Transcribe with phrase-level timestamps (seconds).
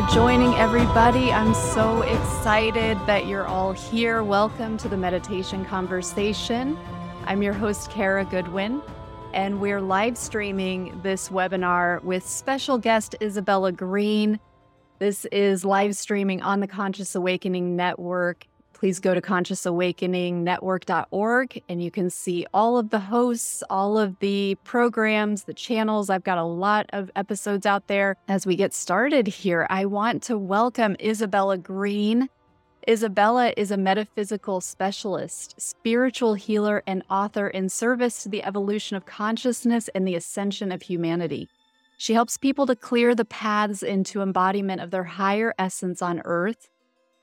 [0.00, 1.32] for joining, everybody.
[1.32, 4.22] I'm so excited that you're all here.
[4.22, 6.78] Welcome to the Meditation Conversation.
[7.26, 8.80] I'm your host, Kara Goodwin,
[9.34, 14.38] and we're live streaming this webinar with special guest Isabella Greene.
[15.00, 18.46] This is live streaming on the Conscious Awakening Network
[18.80, 24.56] please go to consciousawakeningnetwork.org and you can see all of the hosts, all of the
[24.64, 26.08] programs, the channels.
[26.08, 28.16] I've got a lot of episodes out there.
[28.26, 32.30] As we get started here, I want to welcome Isabella Greene.
[32.88, 39.04] Isabella is a metaphysical specialist, spiritual healer, and author in service to the evolution of
[39.04, 41.50] consciousness and the ascension of humanity.
[41.98, 46.69] She helps people to clear the paths into embodiment of their higher essence on earth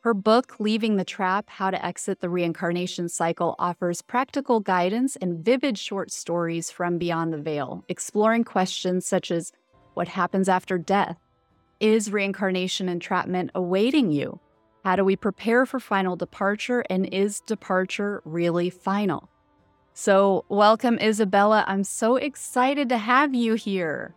[0.07, 5.43] her book, Leaving the Trap How to Exit the Reincarnation Cycle, offers practical guidance and
[5.43, 9.51] vivid short stories from beyond the veil, exploring questions such as
[9.95, 11.17] what happens after death?
[11.81, 14.39] Is reincarnation entrapment awaiting you?
[14.85, 16.85] How do we prepare for final departure?
[16.89, 19.29] And is departure really final?
[19.93, 21.65] So, welcome, Isabella.
[21.67, 24.15] I'm so excited to have you here.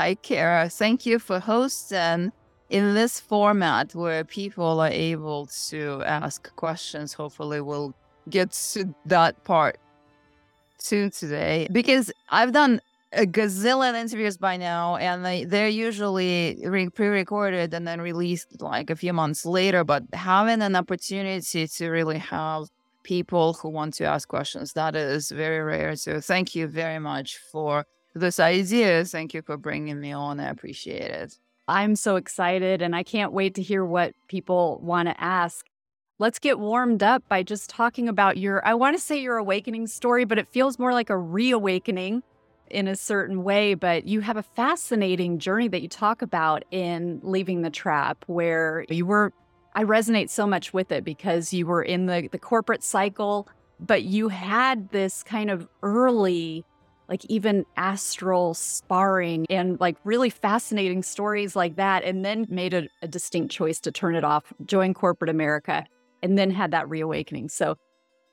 [0.00, 0.68] Hi, Kara.
[0.68, 2.32] Thank you for hosting
[2.70, 7.94] in this format where people are able to ask questions, hopefully we'll
[8.28, 9.78] get to that part
[10.78, 11.68] soon today.
[11.72, 12.80] Because I've done
[13.14, 18.90] a gazillion interviews by now and they, they're usually re- pre-recorded and then released like
[18.90, 22.64] a few months later but having an opportunity to really have
[23.04, 25.96] people who want to ask questions that is very rare.
[25.96, 29.06] So thank you very much for this idea.
[29.06, 30.38] Thank you for bringing me on.
[30.38, 35.08] I appreciate it I'm so excited and I can't wait to hear what people want
[35.08, 35.66] to ask.
[36.18, 39.86] Let's get warmed up by just talking about your, I want to say your awakening
[39.86, 42.22] story, but it feels more like a reawakening
[42.70, 43.74] in a certain way.
[43.74, 48.84] But you have a fascinating journey that you talk about in Leaving the Trap, where
[48.88, 49.32] you were,
[49.74, 53.46] I resonate so much with it because you were in the, the corporate cycle,
[53.78, 56.64] but you had this kind of early
[57.08, 62.04] like even astral sparring and like really fascinating stories like that.
[62.04, 65.84] And then made a, a distinct choice to turn it off, join corporate America,
[66.22, 67.48] and then had that reawakening.
[67.48, 67.76] So,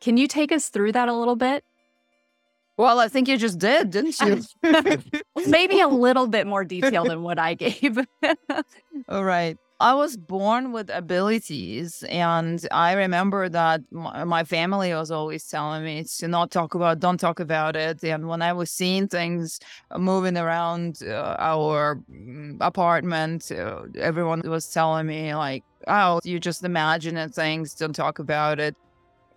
[0.02, 1.64] can you take us through that a little bit?
[2.78, 4.41] Well, I think you just did, didn't you?
[5.47, 7.97] Maybe a little bit more detail than what I gave.
[9.09, 9.58] All right.
[9.80, 16.06] I was born with abilities, and I remember that my family was always telling me
[16.19, 18.02] to not talk about, don't talk about it.
[18.02, 19.59] And when I was seeing things
[19.97, 26.64] moving around uh, our mm, apartment, uh, everyone was telling me like, "Oh, you just
[26.64, 28.78] imagine things, don't talk about it."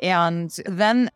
[0.00, 1.10] And then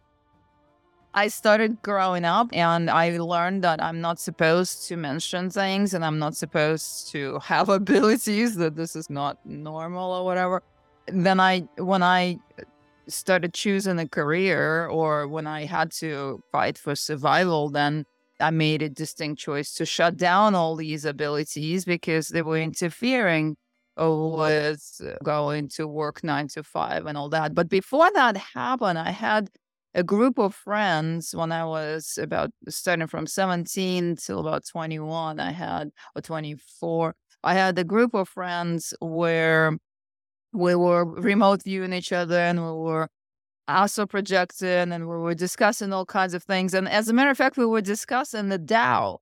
[1.15, 6.05] I started growing up and I learned that I'm not supposed to mention things and
[6.05, 10.63] I'm not supposed to have abilities, that this is not normal or whatever.
[11.09, 12.39] Then I, when I
[13.09, 18.07] started choosing a career or when I had to fight for survival, then
[18.41, 23.57] I made a distinct choice to shut down all these abilities because they were interfering
[23.97, 27.55] with going to work nine to five and all that.
[27.55, 29.51] But before that happened, I had
[29.95, 35.51] a group of friends when I was about starting from 17 till about 21, I
[35.51, 37.15] had, or 24,
[37.45, 39.77] I had a group of friends where
[40.53, 43.09] we were remote viewing each other and we were
[43.69, 46.75] also projecting and we were discussing all kinds of things.
[46.75, 49.19] And as a matter of fact, we were discussing the Tao.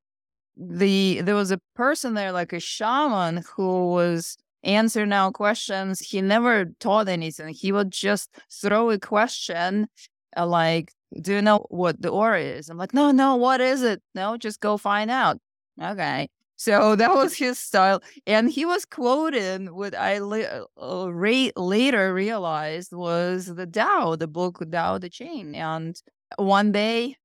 [0.56, 6.00] The there was a person there, like a shaman, who was answering our questions.
[6.00, 7.54] He never taught anything.
[7.54, 9.88] He would just throw a question
[10.36, 12.68] uh, like, do you know what the aura is?
[12.68, 14.02] I'm like, no, no, what is it?
[14.14, 15.38] No, just go find out.
[15.80, 16.28] Okay.
[16.56, 18.02] So that was his style.
[18.26, 24.28] And he was quoted what I la- uh, re- later realized was the Tao, the
[24.28, 25.56] book Tao Te Ching.
[25.56, 25.96] And
[26.36, 27.16] one day,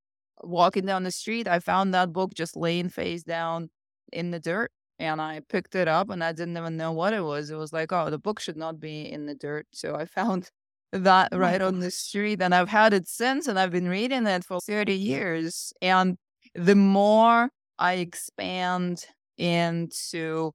[0.41, 3.69] walking down the street, I found that book just laying face down
[4.13, 4.71] in the dirt.
[4.99, 7.49] And I picked it up and I didn't even know what it was.
[7.49, 9.67] It was like, oh, the book should not be in the dirt.
[9.73, 10.49] So I found
[10.91, 12.41] that oh right on the street.
[12.41, 15.73] And I've had it since, and I've been reading it for 30 years.
[15.81, 16.17] And
[16.53, 19.05] the more I expand
[19.37, 20.51] into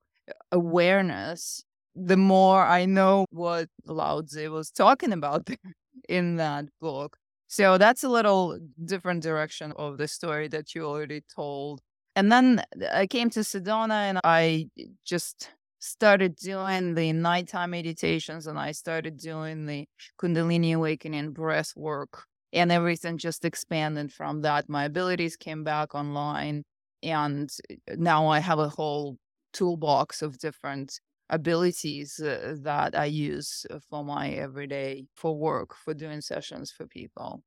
[0.53, 1.62] awareness,
[1.94, 5.49] the more I know what Lao Tzu was talking about
[6.09, 7.17] in that book.
[7.49, 11.81] So that's a little different direction of the story that you already told.
[12.15, 15.50] And then uh, I came to Sedona and I eh, just
[15.81, 19.87] started doing the nighttime meditations and I started doing the
[20.21, 24.69] Kundalini awakening breath work and everything just expanded from that.
[24.69, 26.65] My abilities came back online
[27.03, 27.50] and
[27.97, 29.17] now I have a whole
[29.53, 36.21] toolbox of different abilities uh, that I use for my everyday, for work, for doing
[36.21, 37.43] sessions for people.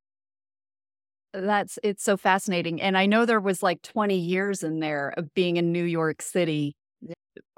[1.33, 2.79] That's it's so fascinating.
[2.81, 6.21] And I know there was like 20 years in there of being in New York
[6.21, 6.75] City.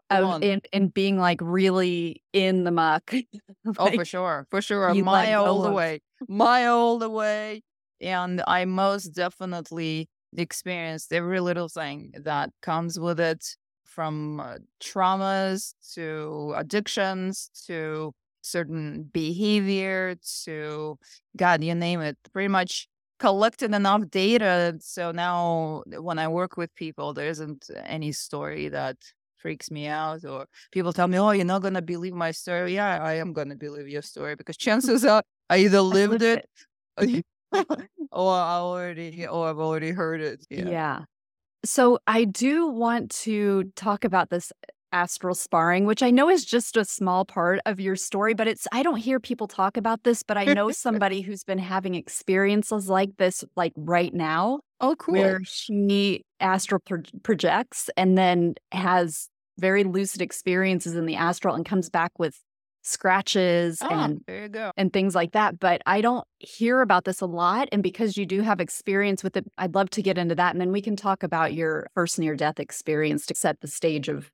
[0.10, 3.12] Of, and, and being like really in the muck.
[3.12, 3.28] like,
[3.80, 4.48] oh, for sure.
[4.52, 4.94] For sure.
[4.94, 6.02] Mile the way.
[6.28, 7.64] Mile the way.
[8.02, 15.74] And I most definitely experienced every little thing that comes with it from uh, traumas
[15.94, 20.98] to addictions to certain behavior to
[21.36, 22.18] God, you name it.
[22.32, 22.88] Pretty much
[23.20, 24.78] collected enough data.
[24.82, 28.98] So now when I work with people, there isn't any story that
[29.46, 32.74] freaks me out or people tell me, oh, you're not going to believe my story.
[32.74, 35.22] Yeah, I am going to believe your story because chances are
[35.52, 36.50] I either lived it
[38.12, 40.48] or I already, or I've already heard it.
[40.50, 40.68] Yeah.
[40.68, 41.00] yeah.
[41.64, 44.52] So I do want to talk about this
[44.92, 48.68] astral sparring, which I know is just a small part of your story, but it's,
[48.72, 52.90] I don't hear people talk about this, but I know somebody who's been having experiences
[52.90, 54.62] like this, like right now.
[54.82, 55.16] Oh, cool.
[55.16, 61.66] Where she astral pro- projects and then has very lucid experiences in the astral and
[61.66, 62.40] comes back with
[62.82, 64.72] scratches oh, and there you go.
[64.78, 68.28] and things like that but i don't hear about this a lot and because you
[68.28, 70.96] do have experience with it i'd love to get into that and then we can
[70.96, 74.30] talk about your first near death experience to set the stage of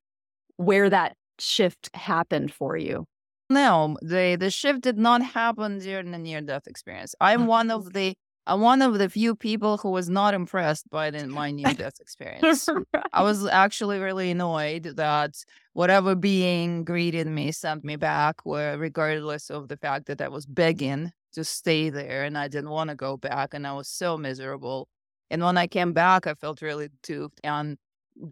[0.57, 3.05] where that shift happened for you.
[3.49, 7.15] No the the shift did not happen during the near death experience.
[7.19, 8.13] I'm oh, one of the
[8.51, 12.01] I'm one of the few people who was not impressed by the, my near death
[12.01, 12.67] experience.
[12.67, 13.05] right.
[13.13, 15.37] I was actually really annoyed that
[15.71, 20.45] whatever being greeted me sent me back, where regardless of the fact that I was
[20.45, 24.17] begging to stay there and I didn't want to go back, and I was so
[24.17, 24.89] miserable.
[25.29, 27.39] And when I came back, I felt really duped.
[27.45, 27.77] And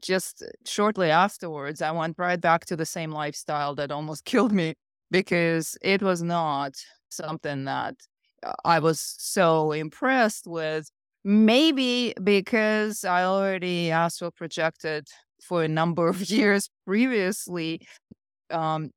[0.02, 4.74] just shortly afterwards, I went right back to the same lifestyle that almost killed me
[5.12, 6.74] because it was not
[7.08, 7.96] something that
[8.66, 10.90] I was so impressed with.
[11.26, 15.08] Maybe because I already astral projected
[15.44, 17.82] for a number of years previously,
[18.50, 18.92] um,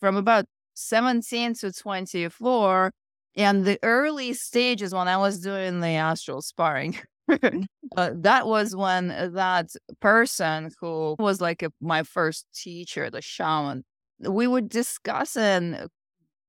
[0.00, 2.92] from about 17 to 24.
[3.36, 9.08] And the early stages when I was doing the astral sparring, uh, that was when
[9.08, 9.68] that
[10.00, 13.84] person who was like a, my first teacher, the shaman,
[14.20, 15.76] we were discussing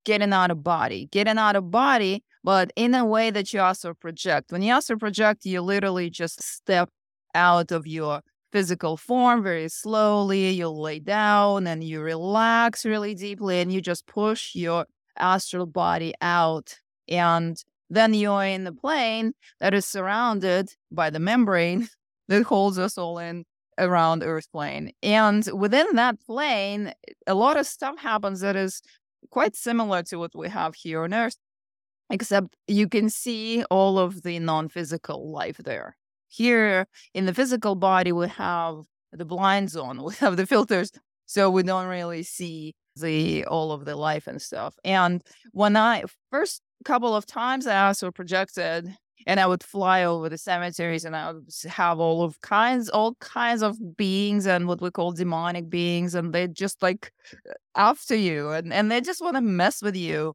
[0.05, 3.93] getting out of body, getting out of body but in a way that you astral
[3.93, 4.53] project.
[4.53, 6.89] When you astral project, you literally just step
[7.35, 8.21] out of your
[8.53, 10.51] physical form very slowly.
[10.51, 14.85] You lay down and you relax really deeply and you just push your
[15.17, 16.77] astral body out.
[17.09, 21.89] And then you're in the plane that is surrounded by the membrane
[22.29, 23.43] that holds us all in
[23.77, 24.93] around Earth plane.
[25.03, 26.93] And within that plane,
[27.27, 28.81] a lot of stuff happens that is
[29.31, 31.35] quite similar to what we have here on Earth
[32.09, 35.95] except you can see all of the non-physical life there.
[36.27, 40.91] Here in the physical body, we have the blind zone, we have the filters,
[41.25, 44.75] so we don't really see the all of the life and stuff.
[44.83, 48.95] And when I first couple of times I astral projected
[49.25, 53.15] and I would fly over the cemeteries and I would have all of kinds, all
[53.15, 57.11] kinds of beings and what we call demonic beings, and they just like
[57.49, 60.33] uh, after you and, and they just want to mess with you.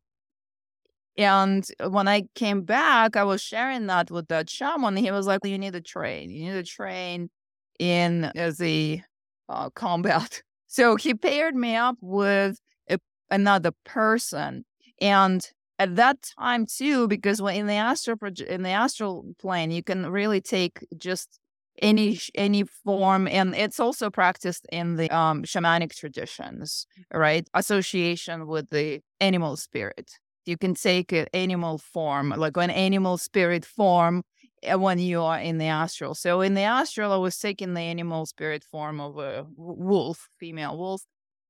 [1.19, 4.97] And when I came back, I was sharing that with that shaman.
[4.97, 6.31] He was like, "You need to train.
[6.31, 7.31] You need to train
[7.79, 9.03] in as a
[9.49, 12.97] uh, combat." So he paired me up with a,
[13.31, 14.65] another person,
[15.03, 15.47] and
[15.79, 18.17] at that time too, because when in the astral
[18.49, 21.39] in the astral plane, you can really take just
[21.81, 28.69] any any form and it's also practiced in the um shamanic traditions right association with
[28.71, 34.23] the animal spirit you can take an animal form, like an animal spirit form
[34.63, 36.15] eh, when you are in the astral.
[36.15, 40.77] So in the astral, I was taking the animal spirit form of a wolf, female
[40.77, 41.03] wolf.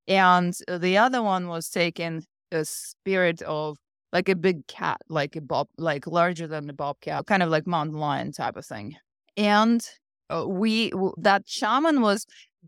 [0.09, 3.79] And the other one was taking a spirit of
[4.13, 7.67] like a big cat, like a bob, like larger than the bobcat, kind of like
[7.67, 8.97] mountain lion type of thing.
[9.37, 9.87] And
[10.29, 12.27] uh, we, that shaman was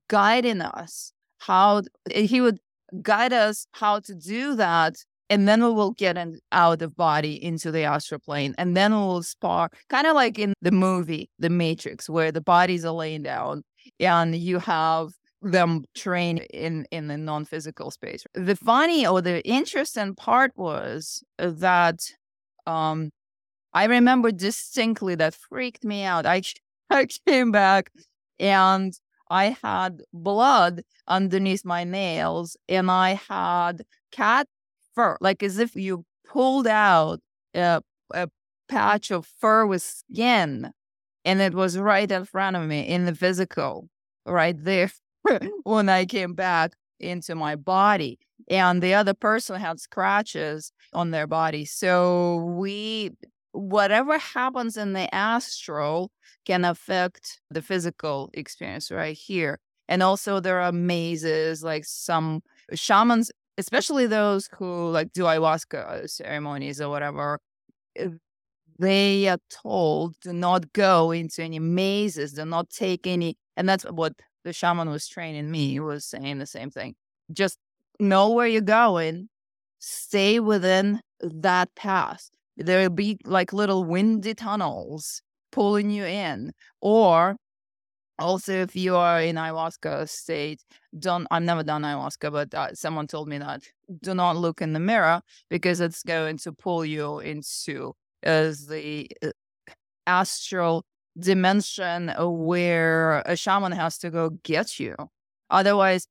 [0.09, 2.59] guiding us how he would
[3.03, 4.97] guide us how to do that
[5.31, 8.93] and then we will get an out of body into the astral plane and then
[8.93, 12.93] we will spar kind of like in the movie the matrix where the bodies are
[12.93, 13.63] laying down
[14.01, 15.11] and you have
[15.43, 18.25] them train in in the non-physical space.
[18.35, 22.01] The funny or the interesting part was that
[22.67, 23.11] um
[23.75, 26.27] i remember distinctly that freaked me out.
[26.27, 26.43] I
[26.91, 27.91] i came back
[28.39, 28.95] and
[29.31, 34.47] I had blood underneath my nails and I had cat
[34.95, 37.21] fur, like as if you pulled out
[37.55, 37.83] a,
[38.13, 38.29] a
[38.69, 40.73] patch of fur with skin
[41.25, 43.89] and it was right in front of me in the physical,
[44.27, 44.91] right there
[45.63, 48.19] when I came back into my body.
[48.49, 51.65] And the other person had scratches on their body.
[51.65, 53.13] So we,
[53.53, 56.11] whatever happens in the astral
[56.45, 59.61] can affect the physical experience right here.
[59.89, 66.81] And also, there are mazes, like some shamans, especially those who like do ayahuasca ceremonies
[66.81, 67.39] or whatever,
[68.79, 73.37] they are told to not go into any mazes, do not take any.
[73.57, 76.95] And that's what the shaman was training me, was saying the same thing.
[77.33, 77.59] Just
[78.01, 79.29] know where you're going,
[79.79, 82.31] stay within that path.
[82.57, 86.53] There'll be like little windy tunnels pulling you in.
[86.81, 87.37] Or
[88.19, 90.63] also, if you are in ayahuasca state,
[90.99, 93.63] don't, I've never done ayahuasca, but uh, someone told me that
[94.03, 99.09] do not look in the mirror because it's going to pull you into as the
[99.23, 99.31] uh,
[100.07, 100.85] astral
[101.19, 104.95] dimension where a shaman has to go get you.
[105.51, 106.07] Otherwise,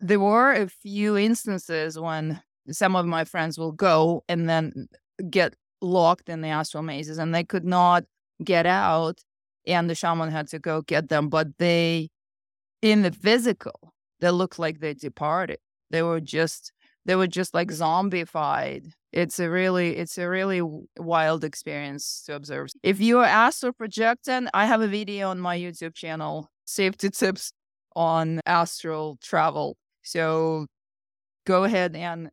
[0.00, 2.40] there were a few instances when
[2.70, 4.88] some of my friends will go and then
[5.30, 8.04] get locked in the astral mazes and they could not
[8.42, 9.20] get out
[9.68, 12.08] and the shaman had to go get them but they
[12.82, 15.58] in the physical they looked like they departed
[15.90, 16.72] they were just
[17.04, 20.60] they were just like zombified it's a really it's a really
[20.98, 25.56] wild experience to observe if you are astral projecting i have a video on my
[25.56, 27.52] youtube channel safety tips
[27.98, 29.76] on astral travel.
[30.02, 30.66] So
[31.46, 32.30] go ahead and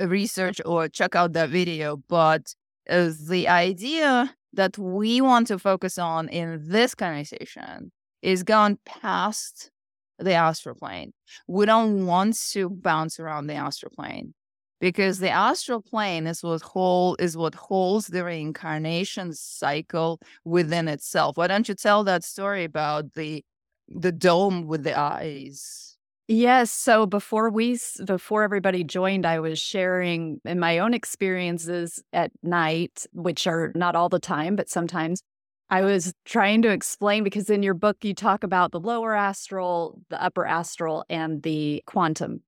[0.00, 1.98] research or check out that video.
[2.08, 2.54] But
[2.90, 9.70] uh, the idea that we want to focus on in this conversation is gone past
[10.18, 11.12] the astral plane.
[11.46, 14.34] We don't want to bounce around the astral plane
[14.80, 21.36] because the astral plane is what hold is what holds the reincarnation cycle within itself.
[21.36, 23.44] Why don't you tell that story about the
[23.88, 25.87] the dome with the eyes.
[26.30, 26.70] Yes.
[26.70, 33.06] So before we, before everybody joined, I was sharing in my own experiences at night,
[33.12, 35.22] which are not all the time, but sometimes
[35.70, 40.02] I was trying to explain because in your book, you talk about the lower astral,
[40.10, 42.42] the upper astral, and the quantum.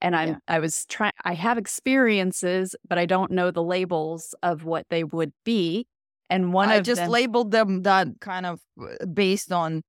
[0.00, 0.36] And I'm, yeah.
[0.48, 5.04] I was trying, I have experiences, but I don't know the labels of what they
[5.04, 5.86] would be.
[6.28, 9.82] And one I of just them, labeled them that kind of uh, based on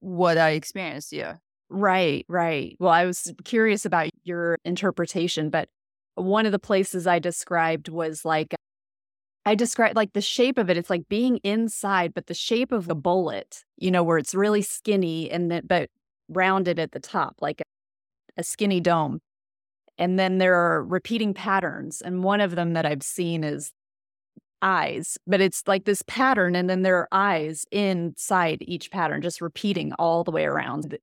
[0.00, 1.12] what I experienced.
[1.12, 1.36] Yeah.
[1.70, 2.76] Right, right.
[2.78, 5.68] Well, I was curious about your interpretation, but
[6.14, 8.54] one of the places I described was like,
[9.46, 10.76] I described like the shape of it.
[10.76, 14.62] It's like being inside, but the shape of a bullet, you know, where it's really
[14.62, 15.90] skinny and then, but
[16.28, 17.64] rounded at the top, like a,
[18.40, 19.20] a skinny dome.
[19.98, 22.00] And then there are repeating patterns.
[22.02, 23.72] And one of them that I've seen is
[24.62, 29.40] eyes, but it's like this pattern, and then there are eyes inside each pattern, just
[29.40, 30.98] repeating all the way around.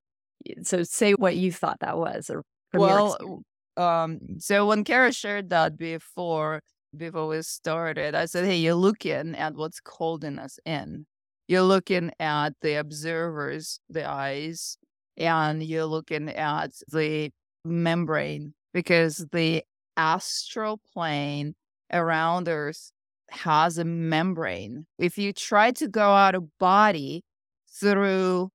[0.64, 2.44] So, say what you thought that was, or
[2.74, 3.44] well,
[3.78, 6.62] um, so when Kara shared that before
[6.96, 11.06] before we started, I said, "Hey, you're looking at what's holding us in.
[11.48, 14.78] You're looking at the observers, the eyes,
[15.18, 17.32] and you're looking at the
[17.66, 19.64] membrane because the
[19.98, 21.56] astral plane
[21.92, 22.92] around Earth
[23.30, 24.86] has a membrane.
[24.98, 27.24] If you try to go out of body
[27.70, 28.50] through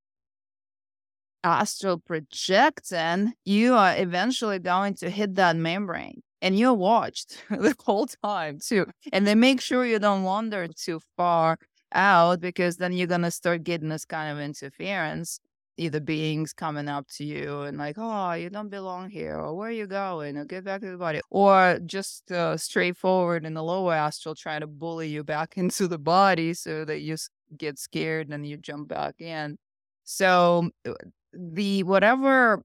[1.47, 6.23] astral projection, you are eventually going to hit that membrane.
[6.43, 8.87] And you're watched the whole time too.
[9.13, 11.59] And they make sure you don't wander too far
[11.93, 15.41] out because then you're going to start getting this kind of interference
[15.79, 19.69] either beings coming up to you and like, oh, you don't belong here, or where
[19.69, 23.63] are you going, or get back to the body, or just uh, straightforward in the
[23.63, 27.17] lower astral trying to bully you back into the body so that you
[27.57, 29.59] get scared and you jump back in.
[30.05, 30.95] So uh,
[31.39, 32.63] the whatever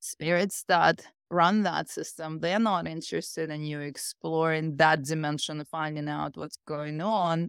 [0.00, 6.36] spirits that run that system, they're not interested in you exploring that dimension, finding out
[6.36, 7.48] what's going on.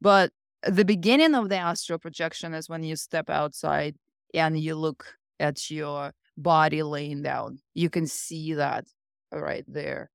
[0.00, 0.30] But
[0.66, 3.96] the beginning of the astral projection is when you step outside
[4.32, 5.04] and you look
[5.40, 7.58] at your body laying down.
[7.74, 8.86] You can see that
[9.32, 10.10] right there.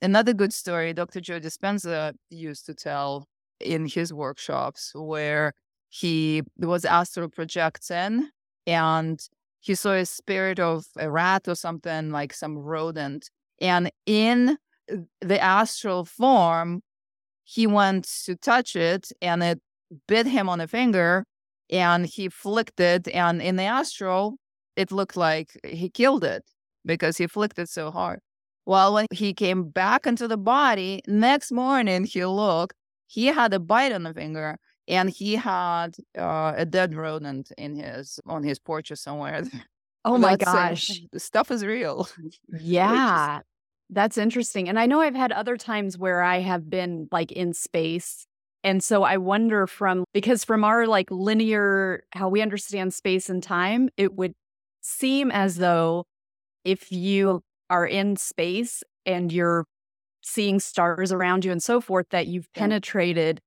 [0.00, 1.20] Another good story Dr.
[1.20, 3.26] Joe Dispenza used to tell
[3.60, 5.52] in his workshops where
[5.88, 8.28] he was astral projecting
[8.68, 9.18] and
[9.60, 13.30] he saw a spirit of a rat or something like some rodent.
[13.60, 14.58] And in
[15.20, 16.82] the astral form,
[17.44, 19.60] he went to touch it and it
[20.06, 21.24] bit him on the finger
[21.70, 23.08] and he flicked it.
[23.08, 24.36] And in the astral,
[24.76, 26.44] it looked like he killed it
[26.84, 28.20] because he flicked it so hard.
[28.66, 33.58] Well, when he came back into the body, next morning he looked, he had a
[33.58, 34.58] bite on the finger
[34.88, 39.44] and he had uh, a dead rodent in his on his porch or somewhere.
[40.04, 41.02] Oh my gosh.
[41.12, 42.08] The stuff is real.
[42.60, 43.40] Yeah.
[43.90, 44.68] That's interesting.
[44.68, 48.26] And I know I've had other times where I have been like in space.
[48.64, 53.42] And so I wonder from because from our like linear how we understand space and
[53.42, 54.34] time, it would
[54.80, 56.06] seem as though
[56.64, 59.66] if you are in space and you're
[60.22, 62.60] seeing stars around you and so forth, that you've yeah.
[62.60, 63.40] penetrated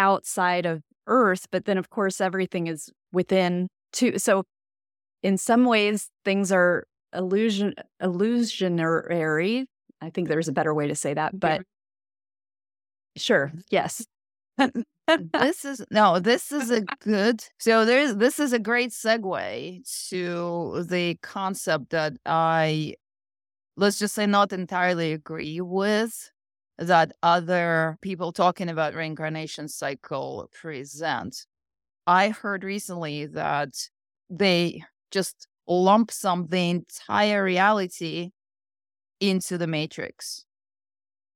[0.00, 1.46] outside of Earth.
[1.52, 4.18] But then, of course, everything is within too.
[4.18, 4.44] So,
[5.22, 9.66] in some ways, things are illusion illusionary.
[10.00, 11.62] I think there's a better way to say that, but
[13.16, 14.06] sure, yes.
[15.32, 17.44] this is no, this is a good.
[17.58, 22.94] So there's this is a great segue to the concept that I
[23.76, 26.30] let's just say not entirely agree with
[26.80, 31.46] that other people talking about reincarnation cycle present.
[32.06, 33.74] I heard recently that
[34.30, 38.30] they just lump some the entire reality
[39.20, 40.46] into the matrix.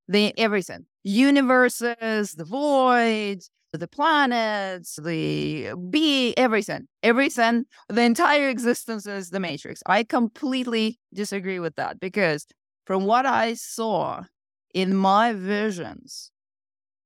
[0.08, 0.86] The everything.
[1.02, 3.40] Universes, the void,
[3.72, 9.82] the planets, the be everything, everything, the entire existence is the matrix.
[9.86, 12.46] I completely disagree with that because
[12.86, 14.22] from what I saw
[14.74, 16.30] in my visions,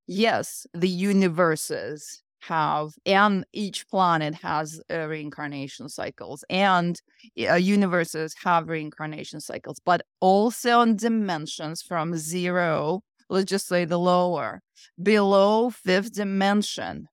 [0.06, 7.00] yes, the universes have, and each planet has uh, reincarnation cycles, and
[7.48, 13.98] uh, universes have reincarnation cycles, but also in dimensions from zero let's just say the
[13.98, 14.62] lower,
[15.02, 17.08] below fifth dimension.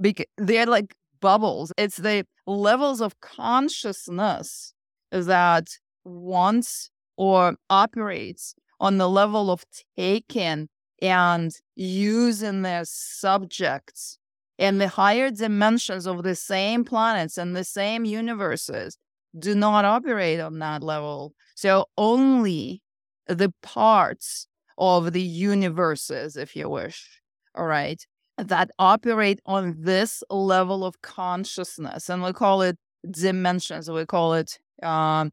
[0.00, 1.72] Because they're like bubbles.
[1.78, 4.74] It's the levels of consciousness
[5.10, 5.68] that
[6.04, 9.64] wants or operates on the level of
[9.96, 10.68] taking
[11.00, 14.18] and using their subjects
[14.58, 18.98] and the higher dimensions of the same planets and the same universes
[19.38, 21.32] do not operate on that level.
[21.54, 22.82] So only
[23.26, 27.22] the parts of the universes, if you wish,
[27.54, 28.04] all right,
[28.36, 32.08] that operate on this level of consciousness.
[32.08, 32.76] And we call it
[33.10, 33.90] dimensions.
[33.90, 35.30] We call it, um,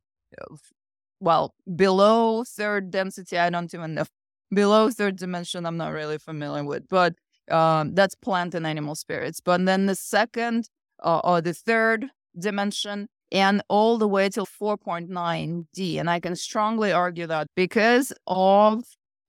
[1.20, 3.38] well, below third density.
[3.38, 4.06] I don't even know.
[4.52, 7.14] Below third dimension, I'm not really familiar with, but
[7.52, 9.40] um, that's plant and animal spirits.
[9.40, 10.70] But then the second
[11.04, 16.00] uh, or the third dimension and all the way till 4.9D.
[16.00, 18.84] And I can strongly argue that because of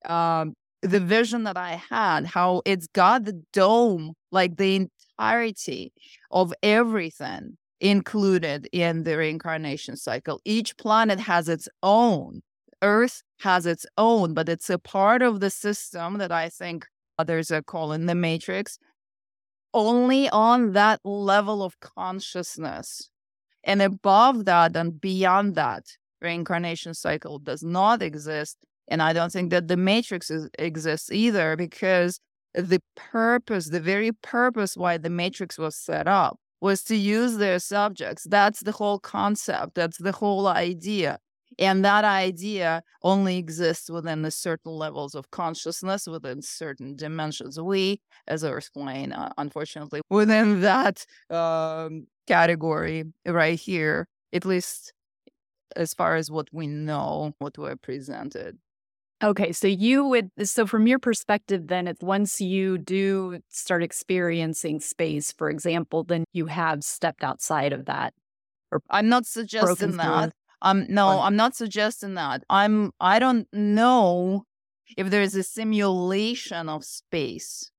[0.07, 5.93] um, the vision that I had, how it's got the dome, like the entirety
[6.31, 10.41] of everything included in the reincarnation cycle.
[10.45, 12.43] Each planet has its own.
[12.83, 16.87] Earth has its own, but it's a part of the system that I think
[17.19, 18.79] others are calling the matrix.
[19.73, 23.11] Only on that level of consciousness.
[23.63, 25.85] And above that and beyond that,
[26.21, 28.57] reincarnation cycle does not exist
[28.91, 32.21] and I don't think that the matrix is, exists either because
[32.55, 37.59] the purpose, the very purpose why the matrix was set up was to use their
[37.59, 38.25] subjects.
[38.29, 39.75] That's the whole concept.
[39.75, 41.19] That's the whole idea.
[41.59, 47.61] And that idea only exists within the certain levels of consciousness, within certain dimensions.
[47.61, 54.93] We, as Earth plane, uh, unfortunately, within that um, category right here, at least
[55.77, 58.59] as far as what we know, what we're presented.
[59.23, 64.81] Okay, so you would so from your perspective then it's once you do start experiencing
[64.81, 68.15] space for example then you have stepped outside of that
[68.73, 70.33] or I'm not suggesting that.
[70.63, 72.45] Um no, or, I'm not suggesting that.
[72.49, 74.45] I'm I don't know
[74.97, 77.71] if there's a simulation of space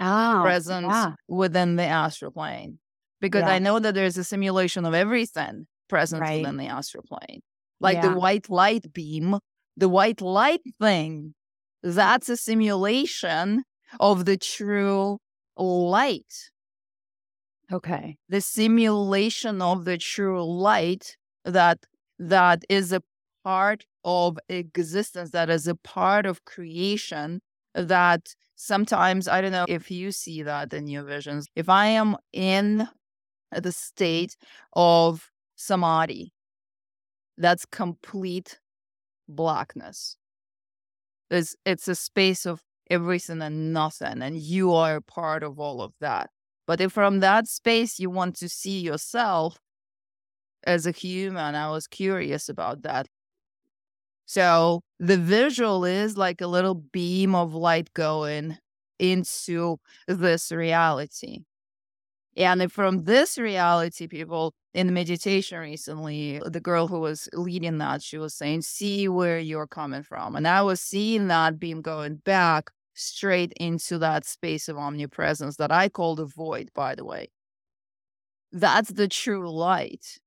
[0.00, 1.14] oh, present yeah.
[1.28, 2.78] within the astral plane
[3.20, 3.54] because yeah.
[3.54, 6.40] I know that there's a simulation of everything present right.
[6.40, 7.40] within the astral plane.
[7.80, 8.10] Like yeah.
[8.10, 9.38] the white light beam
[9.76, 11.34] the white light thing,
[11.82, 13.64] that's a simulation
[14.00, 15.18] of the true
[15.56, 16.50] light.
[17.72, 18.16] Okay.
[18.28, 21.78] The simulation of the true light that
[22.18, 23.02] that is a
[23.42, 27.40] part of existence, that is a part of creation
[27.74, 31.46] that sometimes I don't know if you see that in your visions.
[31.56, 32.88] If I am in
[33.50, 34.36] the state
[34.74, 36.32] of samadhi,
[37.36, 38.58] that's complete
[39.28, 40.16] blackness.
[41.30, 45.80] It's it's a space of everything and nothing, and you are a part of all
[45.82, 46.30] of that.
[46.66, 49.58] But if from that space you want to see yourself
[50.64, 53.06] as a human, I was curious about that.
[54.26, 58.58] So the visual is like a little beam of light going
[58.98, 61.40] into this reality.
[62.36, 68.18] And from this reality, people in meditation recently, the girl who was leading that, she
[68.18, 70.34] was saying, see where you're coming from.
[70.34, 75.70] And I was seeing that beam going back straight into that space of omnipresence that
[75.70, 77.28] I call the void, by the way.
[78.52, 80.18] That's the true light.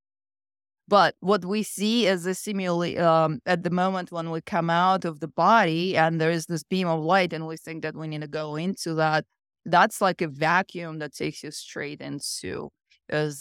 [0.88, 5.04] But what we see as a simulate um, at the moment when we come out
[5.04, 8.08] of the body and there is this beam of light and we think that we
[8.08, 9.26] need to go into that,
[9.68, 12.70] that's like a vacuum that takes you straight into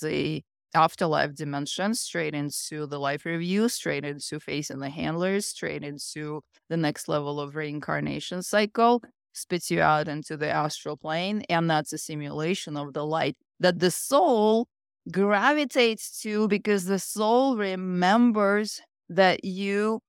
[0.04, 0.42] a
[0.74, 6.76] afterlife dimension, straight into the life review, straight into facing the handlers, straight into the
[6.76, 11.42] next level of reincarnation cycle, spits you out into the astral plane.
[11.48, 14.66] And that's a simulation of the light that the soul
[15.10, 20.00] gravitates to because the soul remembers that you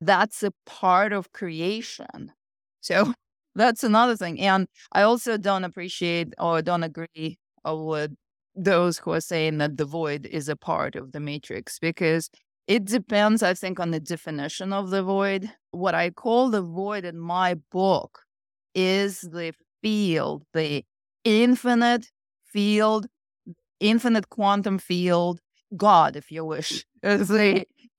[0.00, 2.32] that's a part of creation
[2.80, 3.14] so
[3.54, 8.12] that's another thing and i also don't appreciate or don't agree with
[8.54, 12.30] those who are saying that the void is a part of the matrix because
[12.66, 15.50] it depends i think on the definition of the void.
[15.70, 18.20] What i call the void in my book
[18.74, 20.84] is the field the
[21.24, 22.06] infinite
[22.44, 23.06] field
[23.82, 25.40] infinite quantum field,
[25.76, 26.84] God, if you wish,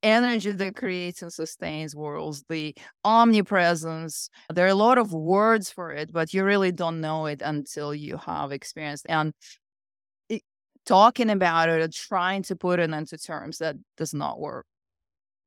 [0.03, 4.29] energy that creates and sustains worlds, the omnipresence.
[4.53, 7.95] There are a lot of words for it, but you really don't know it until
[7.95, 9.05] you have experienced.
[9.09, 9.33] And
[10.29, 10.43] it,
[10.85, 14.65] talking about it or trying to put it into terms that does not work.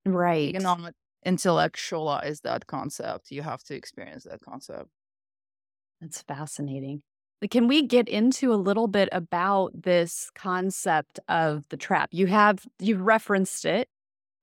[0.05, 0.47] Right.
[0.47, 0.93] You cannot
[1.25, 3.31] intellectualize that concept.
[3.31, 4.89] You have to experience that concept.
[6.01, 7.03] That's fascinating.
[7.51, 12.09] Can we get into a little bit about this concept of the trap?
[12.13, 13.89] You have you've referenced it,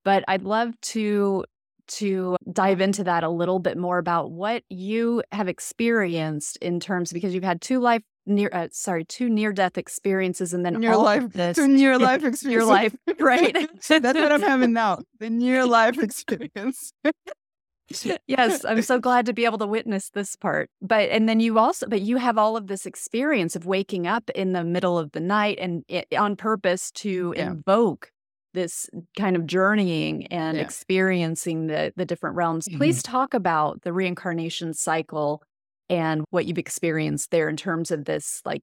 [0.04, 1.44] but I'd love to
[1.86, 7.12] to dive into that a little bit more about what you have experienced in terms
[7.12, 10.96] because you've had two life near uh, sorry two near death experiences and then near
[10.96, 13.54] life this two near life experience your life right
[13.88, 16.92] that's what i'm having now the near life experience
[18.26, 20.70] yes, I'm so glad to be able to witness this part.
[20.80, 24.30] But and then you also but you have all of this experience of waking up
[24.30, 27.48] in the middle of the night and it, on purpose to yeah.
[27.48, 28.10] invoke
[28.54, 28.88] this
[29.18, 30.62] kind of journeying and yeah.
[30.62, 32.66] experiencing the the different realms.
[32.66, 32.78] Mm-hmm.
[32.78, 35.42] Please talk about the reincarnation cycle
[35.90, 38.62] and what you've experienced there in terms of this like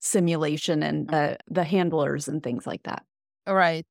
[0.00, 3.04] simulation and uh, the handlers and things like that.
[3.46, 3.84] All right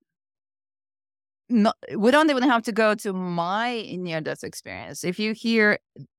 [1.49, 5.03] no, we don't even have to go to my near death experience.
[5.03, 5.77] If you hear,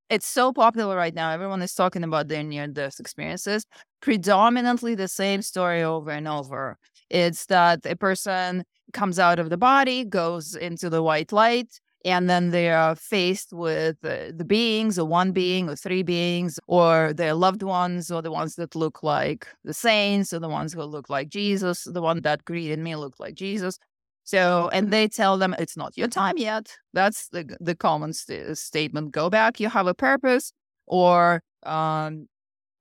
[0.09, 1.31] it's so popular right now.
[1.31, 3.67] Everyone is talking about their near death experiences.
[4.01, 6.79] Predominantly the same story over and over.
[7.11, 12.31] It's that a person comes out of the body, goes into the white light, and
[12.31, 17.13] then they are faced with uh, the beings, or one being, or three beings, or
[17.13, 20.83] their loved ones, or the ones that look like the saints, or the ones who
[20.83, 21.85] look like Jesus.
[21.85, 23.79] The one that greeted me looked like Jesus.
[24.23, 26.77] So, and they tell them it's not your time yet.
[26.93, 29.13] That's the the common st- statement.
[29.13, 29.61] Go back.
[29.61, 30.53] You have a purpose,
[30.87, 32.29] or um,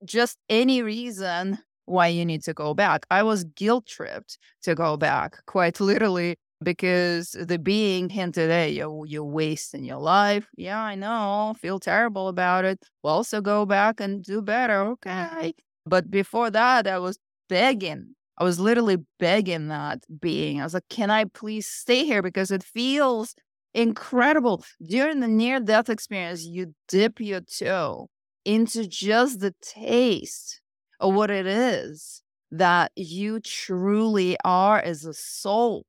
[0.03, 3.05] just any reason why you need to go back.
[3.11, 9.03] I was guilt tripped to go back, quite literally, because the being hinted, "Hey, you
[9.07, 11.55] you're wasting your life." Yeah, I know.
[11.59, 12.79] Feel terrible about it.
[13.03, 14.81] Well, so go back and do better.
[14.81, 15.53] Okay.
[15.85, 20.59] But before that, I was begging I was literally begging that being.
[20.59, 22.21] I was like, can I please stay here?
[22.21, 23.33] Because it feels
[23.73, 24.63] incredible.
[24.85, 28.09] During the near death experience, you dip your toe
[28.43, 30.61] into just the taste
[30.99, 35.85] of what it is that you truly are as a soul.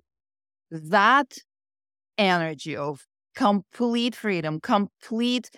[0.70, 1.38] That
[2.18, 5.50] energy of complete freedom, complete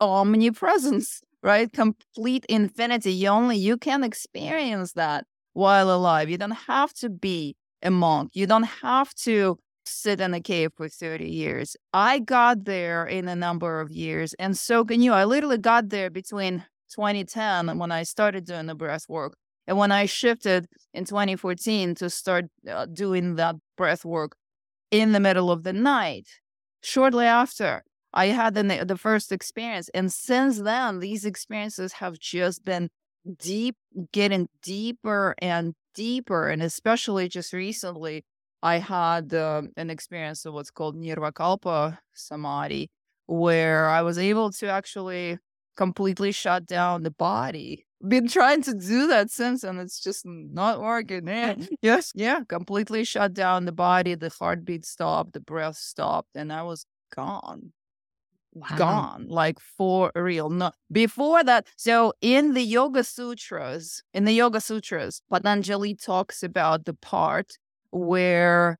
[0.00, 1.72] omnipresence, right?
[1.72, 3.12] Complete infinity.
[3.12, 6.28] You only you can experience that while alive.
[6.28, 8.30] You don't have to be a monk.
[8.34, 11.76] You don't have to sit in a cave for 30 years.
[11.92, 15.12] I got there in a number of years, and so can you.
[15.12, 19.92] I literally got there between 2010 when I started doing the breath work and when
[19.92, 24.34] I shifted in 2014 to start uh, doing that breath work
[24.90, 26.26] in the middle of the night.
[26.82, 27.82] Shortly after,
[28.14, 29.90] I had the, the first experience.
[29.90, 32.88] And since then, these experiences have just been
[33.38, 33.76] deep,
[34.12, 36.48] getting deeper and deeper.
[36.48, 38.24] And especially just recently,
[38.62, 42.90] I had uh, an experience of what's called Nirvikalpa Samadhi,
[43.26, 45.38] where I was able to actually
[45.78, 50.80] completely shut down the body been trying to do that since and it's just not
[50.80, 51.26] working.
[51.26, 51.56] Yeah.
[51.82, 52.12] Yes.
[52.14, 52.40] Yeah.
[52.48, 54.14] Completely shut down the body.
[54.14, 55.32] The heartbeat stopped.
[55.32, 56.36] The breath stopped.
[56.36, 57.72] And I was gone.
[58.54, 58.76] Wow.
[58.76, 59.26] Gone.
[59.28, 60.50] Like for real.
[60.50, 61.66] No before that.
[61.76, 67.58] So in the Yoga Sutras, in the Yoga Sutras, Patanjali talks about the part
[67.90, 68.78] where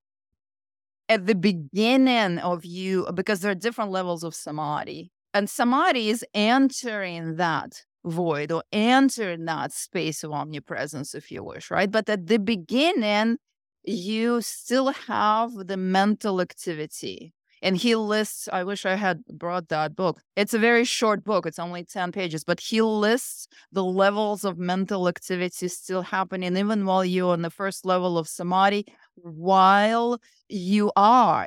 [1.09, 5.11] at the beginning of you, because there are different levels of samadhi.
[5.38, 11.70] And samadhi is entering that void or enter that space of omnipresence, if you wish,
[11.70, 11.88] right?
[11.88, 13.37] But at the beginning,
[13.85, 17.35] you still have the mental activity.
[17.62, 20.22] And he lists, I wish I had brought that book.
[20.35, 24.59] It's a very short book, it's only 10 pages, but he lists the levels of
[24.59, 30.90] mental activity still happening, even while you're on the first level of samadhi, while you
[30.96, 31.46] are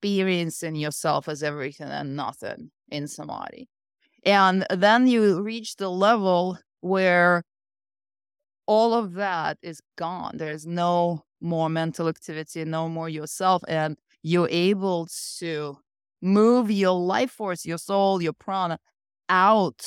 [0.00, 3.68] experiencing yourself as everything and nothing in samadhi.
[4.24, 7.42] And then you reach the level where
[8.66, 10.36] all of that is gone.
[10.36, 13.62] There's no more mental activity, no more yourself.
[13.66, 15.08] And you're able
[15.38, 15.78] to
[16.20, 18.78] move your life force, your soul, your prana
[19.28, 19.84] out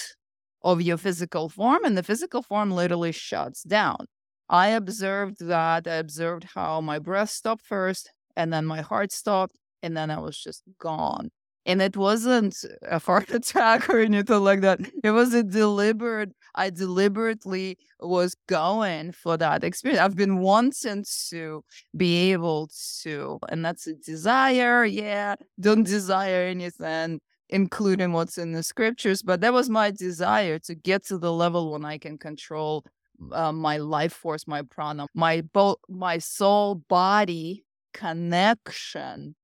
[0.62, 1.84] of your physical form.
[1.86, 4.06] And the physical form literally shuts down.
[4.50, 5.88] I observed that.
[5.88, 10.20] I observed how my breath stopped first, and then my heart stopped, and then I
[10.20, 11.32] was just gone.
[11.65, 14.80] And it wasn't a heart attack or anything like that.
[15.04, 20.02] It was a deliberate, I deliberately was going for that experience.
[20.02, 21.63] I've been wanting to
[21.96, 22.70] be able
[23.04, 24.86] to, and that's a desire.
[24.86, 25.36] Yeah.
[25.60, 29.22] Don't desire anything, including what's in the scriptures.
[29.22, 32.86] But that was my desire to get to the level when I can control
[33.32, 37.63] uh, my life force, my prana, my both my soul body
[37.94, 39.36] connection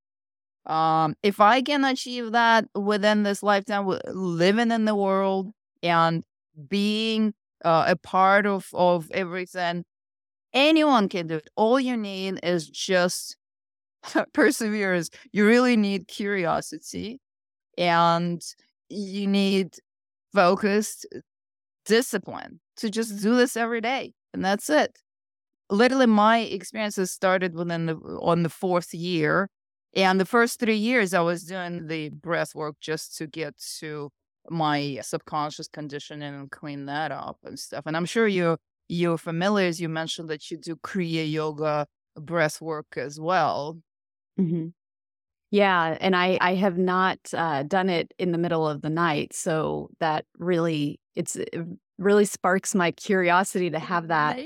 [0.68, 5.52] um, if I can achieve that within this lifetime, living in the world
[5.82, 6.22] and
[6.68, 9.84] being uh, a part of of everything,
[10.52, 11.48] anyone can do it.
[11.56, 13.36] All you need is just
[14.34, 15.10] perseverance.
[15.32, 17.20] You really need curiosity,
[17.78, 18.42] and
[18.90, 19.76] you need
[20.34, 21.06] focused
[21.86, 24.98] discipline to just do this every day, and that's it.
[25.70, 29.50] Literally, my experiences started within the on the fourth year
[29.98, 34.10] and the first three years, I was doing the breath work just to get to
[34.48, 37.84] my subconscious conditioning and clean that up and stuff.
[37.86, 38.58] And I'm sure you're
[38.88, 43.78] you're familiar, as you mentioned that you do Kriya Yoga breath work as well.
[44.40, 44.68] Mm-hmm.
[45.50, 49.32] Yeah, and I I have not uh, done it in the middle of the night,
[49.32, 51.54] so that really it's it
[51.98, 54.38] really sparks my curiosity to have that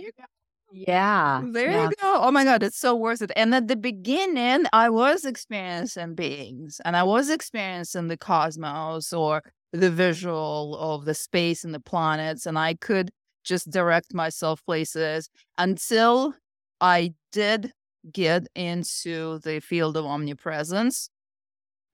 [0.73, 1.43] yeah.
[1.53, 1.83] There Yeah.
[1.85, 2.21] you go.
[2.23, 3.31] Oh my God, it's so worth it.
[3.37, 9.43] And at the beginning, I was experiencing beings and I was experiencing the cosmos or
[9.73, 12.47] the visual of the space and the planets.
[12.47, 13.11] And I could
[13.45, 16.35] just direct myself places until
[16.81, 17.73] I did
[18.13, 21.11] get into the field of omnipresence.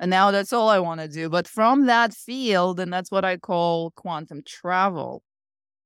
[0.01, 1.29] And now that's all I want to do.
[1.29, 5.23] But from that field, and that's what I call quantum travel,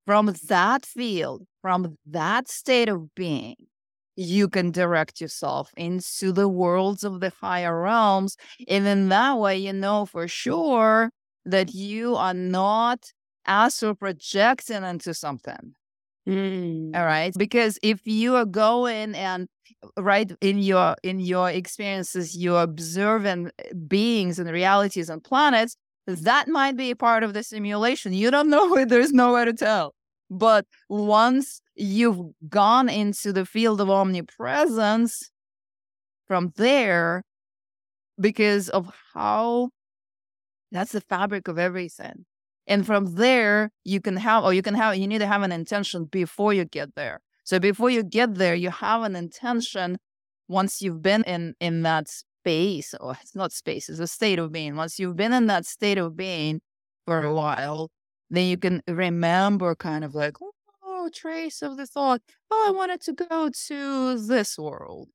[0.07, 3.57] from that field, from that state of being,
[4.16, 8.37] you can direct yourself into the worlds of the higher realms.
[8.68, 11.11] And in that way, you know for sure
[11.46, 13.07] that you are not
[13.46, 15.75] astral projecting into something.
[16.29, 16.94] Mm.
[16.94, 17.33] All right.
[17.37, 19.48] Because if you are going and
[19.96, 23.51] right in your in your experiences, you're observing
[23.88, 28.12] beings and realities and planets, that might be part of the simulation.
[28.12, 28.88] You don't know it.
[28.88, 29.94] There's nowhere to tell.
[30.33, 35.31] But once you've gone into the field of omnipresence,
[36.27, 37.23] from there,
[38.18, 39.68] because of how
[40.71, 42.25] that's the fabric of everything.
[42.66, 45.53] And from there, you can have, or you can have, you need to have an
[45.53, 47.21] intention before you get there.
[47.45, 49.99] So before you get there, you have an intention
[50.49, 54.51] once you've been in in that space, or it's not space, it's a state of
[54.53, 54.77] being.
[54.77, 56.62] Once you've been in that state of being
[57.05, 57.90] for a while,
[58.33, 60.37] then you can remember kind of like,
[60.85, 62.23] oh, trace of the thought.
[62.51, 65.09] Oh, I wanted to go to this world.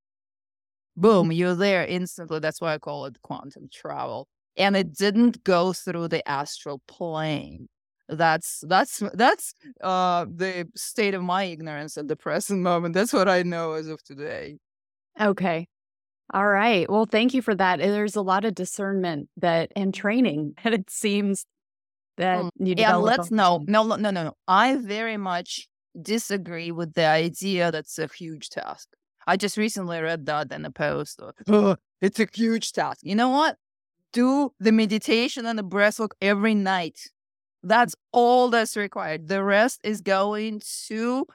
[0.96, 2.40] Boom, you're there instantly.
[2.40, 4.28] That's why I call it quantum travel.
[4.58, 7.70] And it didn't go through the astral plane.
[8.10, 12.94] That's that's that's uh the state of my ignorance at the present moment.
[12.94, 14.58] That's what I know as of today.
[15.20, 15.68] Okay.
[16.34, 16.90] All right.
[16.90, 17.80] Well, thank you for that.
[17.80, 21.46] There's a lot of discernment that and training that it seems
[22.18, 22.50] that Mm.
[22.60, 24.34] you develop let's over no, no, no, no, no.
[24.48, 25.68] I very much
[26.02, 28.90] disagree with the idea that's a huge task.
[29.28, 31.20] I just recently read that in a post.
[31.48, 33.00] "Oh, it's a huge task.
[33.04, 33.58] You know what?
[34.14, 37.00] Do the meditation and the breath work every night.
[37.64, 39.28] That's all that's required.
[39.28, 41.26] The rest is going to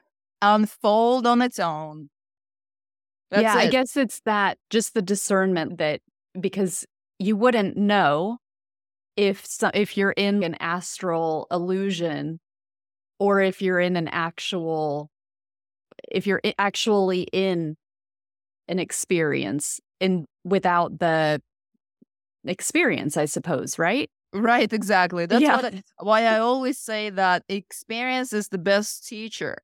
[0.41, 2.09] unfold on its own.
[3.31, 3.67] That's yeah, it.
[3.69, 6.01] I guess it's that just the discernment that
[6.41, 6.87] because
[7.19, 8.39] you wouldn't know
[9.17, 12.41] if so, if you're in an astral illusion
[13.19, 15.11] or if you're in an actual
[16.11, 17.77] if you're actually in
[18.69, 21.41] an experience in without the
[22.45, 24.11] experience i suppose right?
[24.35, 25.27] Right exactly.
[25.27, 25.57] That's yeah.
[25.57, 29.59] what I, why i always say that experience is the best teacher.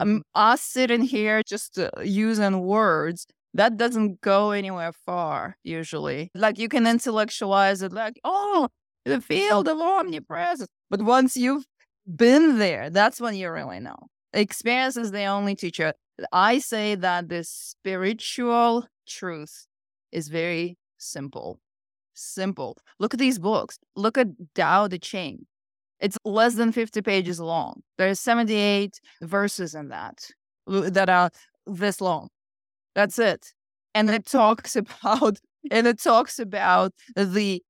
[0.00, 6.30] Um, us sitting here just uh, using words that doesn't go anywhere far usually.
[6.34, 8.68] Like you can intellectualize it like oh
[9.04, 11.64] the field of omnipresence but once you've
[12.06, 13.96] been there, that's when you really know.
[14.34, 15.94] Experience is the only teacher.
[16.32, 19.66] I say that the spiritual truth
[20.12, 21.60] is very simple.
[22.12, 22.76] Simple.
[22.98, 23.78] Look at these books.
[23.96, 25.46] Look at Tao Te Ching.
[25.98, 27.80] It's less than 50 pages long.
[27.96, 30.26] There's 78 verses in that
[30.66, 31.30] that are
[31.66, 32.28] this long.
[32.94, 33.54] That's it.
[33.94, 35.38] And it talks about
[35.70, 37.62] and it talks about the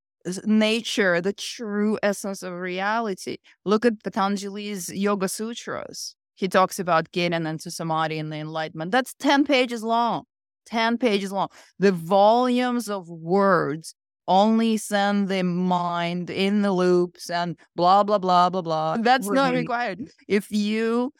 [0.44, 3.38] nature, the true essence of reality.
[3.64, 6.14] Look at Patanjali's Yoga Sutras.
[6.34, 8.90] He talks about getting into samadhi and the enlightenment.
[8.90, 10.24] That's 10 pages long.
[10.66, 11.48] 10 pages long.
[11.78, 13.94] The volumes of words
[14.28, 18.96] only send the mind in the loops and blah, blah, blah, blah, blah.
[18.98, 19.34] That's right.
[19.34, 20.08] not required.
[20.28, 21.12] If you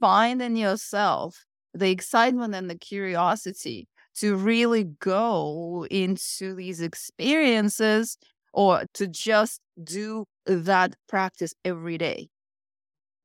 [0.00, 8.18] find in yourself the excitement and the curiosity to really go into these experiences
[8.52, 12.28] or to just do that practice every day.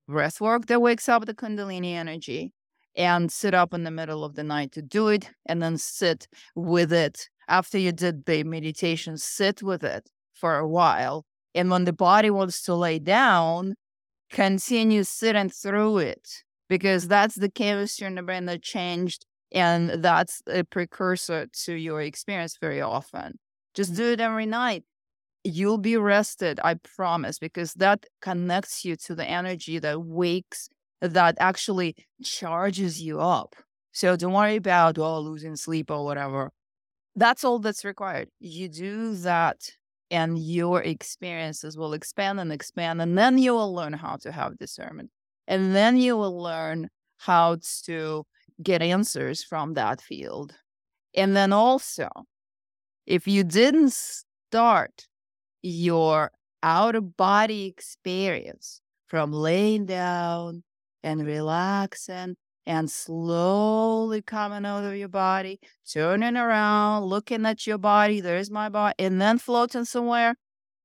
[0.07, 2.51] Breath work that wakes up the Kundalini energy
[2.95, 6.27] and sit up in the middle of the night to do it and then sit
[6.55, 7.29] with it.
[7.47, 11.25] After you did the meditation, sit with it for a while.
[11.55, 13.75] And when the body wants to lay down,
[14.29, 16.27] continue sitting through it
[16.69, 22.01] because that's the chemistry in the brain that changed and that's a precursor to your
[22.01, 23.39] experience very often.
[23.73, 24.83] Just do it every night.
[25.43, 30.69] You'll be rested, I promise, because that connects you to the energy that wakes,
[31.01, 33.55] that actually charges you up.
[33.91, 36.51] So don't worry about, oh, losing sleep or whatever.
[37.15, 38.29] That's all that's required.
[38.39, 39.57] You do that,
[40.09, 43.01] and your experiences will expand and expand.
[43.01, 45.09] And then you will learn how to have discernment.
[45.47, 48.25] And then you will learn how to
[48.63, 50.53] get answers from that field.
[51.15, 52.09] And then also,
[53.05, 55.07] if you didn't start
[55.61, 56.31] your
[56.63, 60.63] out of body experience from laying down
[61.03, 65.59] and relaxing and slowly coming out of your body,
[65.91, 70.35] turning around, looking at your body, there's my body, and then floating somewhere,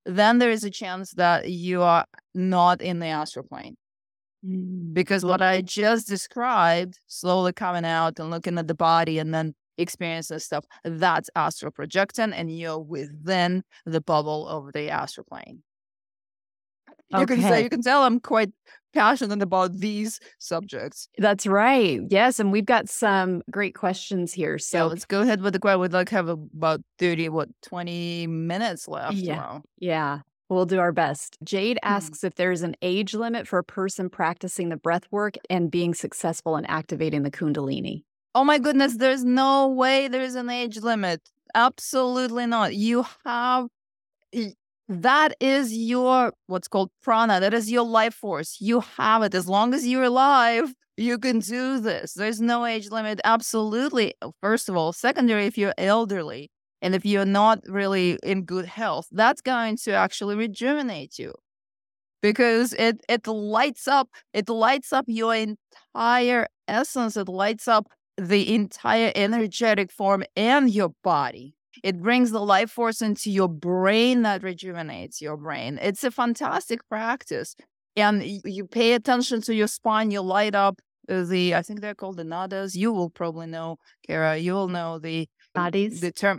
[0.05, 3.77] then there is a chance that you are not in the astral plane.
[4.47, 4.95] Mm.
[4.95, 9.55] Because what I just described, slowly coming out and looking at the body and then
[9.79, 15.63] experiencing stuff, that's astral projecting and you're within the bubble of the astral plane.
[17.15, 17.21] Okay.
[17.21, 18.51] You can say you can tell I'm quite
[18.93, 21.09] passionate about these subjects.
[21.19, 22.01] That's right.
[22.09, 24.59] Yes, and we've got some great questions here.
[24.59, 25.81] So yeah, let's go ahead with the question.
[25.81, 29.15] We'd like have about 30, what, 20 minutes left.
[29.15, 29.61] Yeah.
[29.79, 30.21] Yeah.
[30.49, 31.37] We'll do our best.
[31.43, 31.95] Jade mm-hmm.
[31.95, 32.29] asks mm-hmm.
[32.29, 36.57] if there's an age limit for a person practicing the breath work and being successful
[36.57, 38.05] in activating the Kundalini.
[38.35, 41.23] Oh my goodness, there's no way there's an age limit.
[41.55, 42.75] Absolutely not.
[42.75, 43.69] You have
[44.89, 48.59] that is your what's called prana, that is your life force.
[48.61, 49.35] You have it.
[49.35, 52.15] As long as you're alive, you can do this.
[52.15, 53.21] There's no age limit.
[53.25, 54.15] Absolutely.
[54.41, 56.51] First of all, secondary, if you're elderly,
[56.83, 61.33] and if you're not really in good health, that's going to actually rejuvenate you
[62.23, 68.55] because it it lights up it lights up your entire essence it lights up the
[68.55, 71.55] entire energetic form and your body.
[71.85, 75.79] It brings the life force into your brain that rejuvenates your brain.
[75.83, 77.55] It's a fantastic practice
[77.97, 82.17] and you pay attention to your spine you light up the i think they're called
[82.17, 83.77] the nadas you will probably know
[84.07, 86.39] kara you will know the bodies the term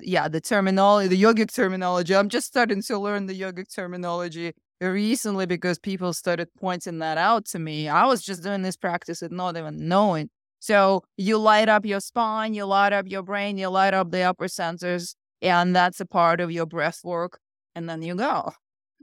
[0.00, 2.14] yeah, the terminology, the yogic terminology.
[2.14, 7.46] I'm just starting to learn the yogic terminology recently because people started pointing that out
[7.46, 7.88] to me.
[7.88, 10.30] I was just doing this practice and not even knowing.
[10.58, 14.22] So you light up your spine, you light up your brain, you light up the
[14.22, 17.38] upper centers, and that's a part of your breath work.
[17.74, 18.52] And then you go.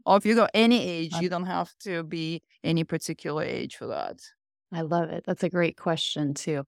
[0.05, 3.87] Or if you go any age, you don't have to be any particular age for
[3.87, 4.19] that.
[4.71, 5.23] I love it.
[5.25, 6.63] That's a great question, too.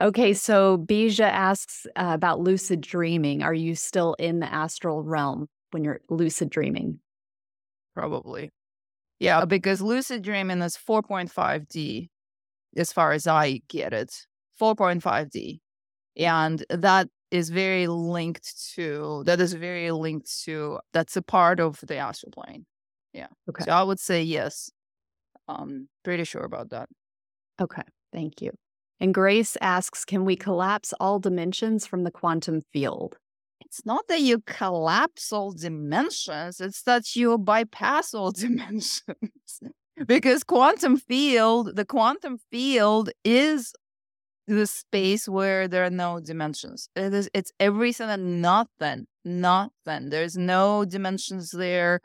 [0.00, 3.42] Okay, so Bija asks uh, about lucid dreaming.
[3.42, 6.98] Are you still in the astral realm when you're lucid dreaming?
[7.94, 8.50] Probably.
[9.18, 12.10] Yeah, because lucid dreaming is 4.5D
[12.76, 14.26] as far as I get it.
[14.58, 15.60] 4.5D.
[16.16, 21.80] And that is very linked to that is very linked to that's a part of
[21.82, 22.66] the astral plane.
[23.14, 23.28] Yeah.
[23.48, 23.64] Okay.
[23.64, 24.70] So I would say yes.
[25.48, 26.88] Um pretty sure about that.
[27.60, 27.82] Okay.
[28.12, 28.52] Thank you.
[29.00, 33.16] And Grace asks Can we collapse all dimensions from the quantum field?
[33.60, 39.02] It's not that you collapse all dimensions, it's that you bypass all dimensions.
[40.06, 43.72] because quantum field, the quantum field is
[44.46, 46.88] the space where there are no dimensions.
[46.96, 49.06] It is it's everything and nothing.
[49.24, 50.10] Nothing.
[50.10, 52.00] There's no dimensions there.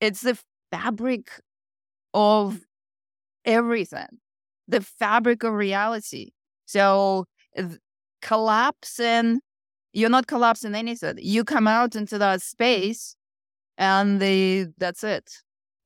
[0.00, 0.38] It's the
[0.72, 1.30] fabric
[2.14, 2.60] of
[3.44, 4.18] everything.
[4.68, 6.30] The fabric of reality.
[6.66, 7.24] So
[8.22, 9.40] collapsing
[9.94, 11.16] you're not collapsing anything.
[11.18, 13.16] You come out into that space
[13.78, 15.30] and the that's it.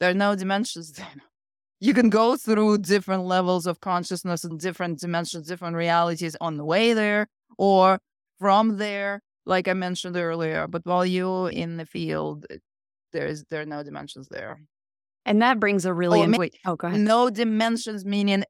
[0.00, 1.06] There are no dimensions there
[1.82, 6.64] you can go through different levels of consciousness and different dimensions, different realities on the
[6.64, 7.26] way there
[7.58, 7.98] or
[8.38, 10.68] from there, like I mentioned earlier.
[10.68, 12.46] But while you're in the field,
[13.12, 14.60] there's there are no dimensions there.
[15.24, 17.00] And that brings a really oh, in- wait, oh go ahead.
[17.00, 18.44] No dimensions meaning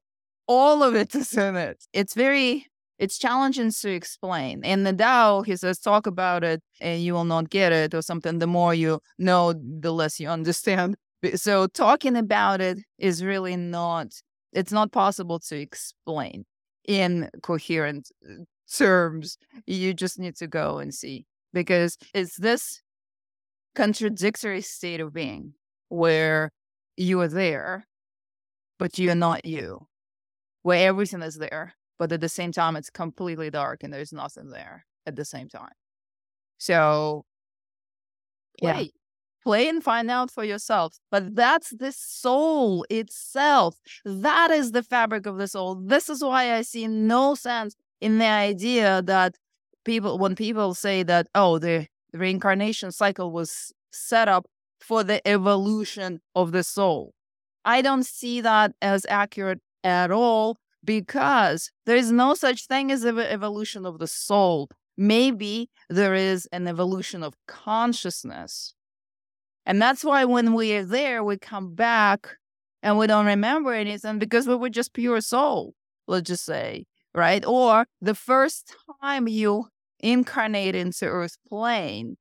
[0.47, 1.83] all of it is in it.
[1.93, 2.67] It's very
[2.99, 4.63] it's challenging to explain.
[4.63, 8.01] In the Tao, he says, talk about it and you will not get it or
[8.01, 8.39] something.
[8.39, 10.95] The more you know, the less you understand.
[11.35, 14.07] So talking about it is really not,
[14.53, 16.45] it's not possible to explain
[16.87, 19.37] in coherent uh, terms.
[19.65, 22.81] You just need to go and see because it's this
[23.75, 25.53] contradictory state of being
[25.89, 26.51] where
[26.95, 27.85] you are there,
[28.77, 29.87] but you're not you,
[30.63, 34.49] where everything is there, but at the same time, it's completely dark and there's nothing
[34.49, 35.73] there at the same time.
[36.57, 37.25] So,
[38.61, 38.83] Yeah.
[39.43, 40.99] play and find out for yourself.
[41.11, 43.77] But that's the soul itself.
[44.05, 45.75] That is the fabric of the soul.
[45.75, 49.35] This is why I see no sense in the idea that
[49.85, 54.45] people, when people say that, oh, the reincarnation cycle was set up
[54.79, 57.13] for the evolution of the soul.
[57.65, 63.03] I don't see that as accurate at all because there is no such thing as
[63.03, 64.69] an evolution of the soul.
[64.97, 68.75] Maybe there is an evolution of consciousness.
[69.65, 72.37] And that's why when we are there, we come back
[72.81, 75.73] and we don't remember anything because we were just pure soul,
[76.05, 77.45] let's just say, right?
[77.45, 79.67] Or the first time you
[80.01, 82.17] incarnate into Earth plane,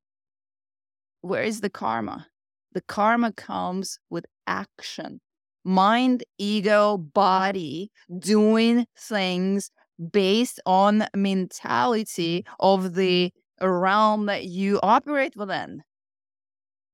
[1.21, 2.29] where is the karma?
[2.73, 5.21] The karma comes with action.
[5.65, 9.71] Mind, ego, body doing things
[10.11, 15.83] based on mentality of the realm that you operate within.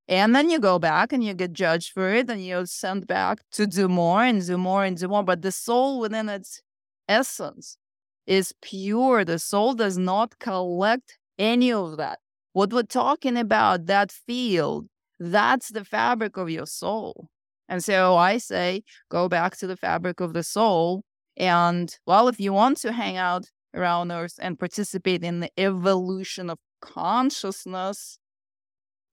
[0.07, 3.39] And then you go back and you get judged for it and you're sent back
[3.51, 5.23] to do more and do more and do more.
[5.23, 6.61] But the soul within its
[7.07, 7.77] essence
[8.25, 9.23] is pure.
[9.23, 12.19] The soul does not collect any of that.
[12.53, 14.87] What we're talking about, that field,
[15.19, 17.29] that's the fabric of your soul.
[17.69, 21.03] And so I say, go back to the fabric of the soul.
[21.37, 26.49] And well, if you want to hang out around Earth and participate in the evolution
[26.49, 28.17] of consciousness,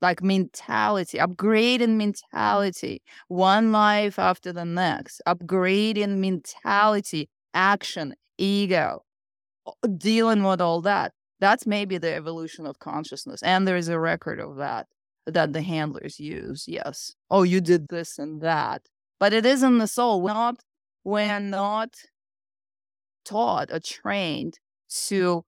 [0.00, 9.04] like mentality, upgrading mentality, one life after the next, upgrading mentality, action, ego,
[9.98, 11.12] dealing with all that.
[11.40, 13.42] That's maybe the evolution of consciousness.
[13.42, 14.86] And there is a record of that
[15.26, 16.64] that the handlers use.
[16.66, 17.12] Yes.
[17.30, 18.82] Oh, you did this and that.
[19.18, 20.22] But it is in the soul.
[20.22, 20.56] We're not,
[21.04, 21.90] we're not
[23.24, 24.58] taught or trained
[25.06, 25.42] to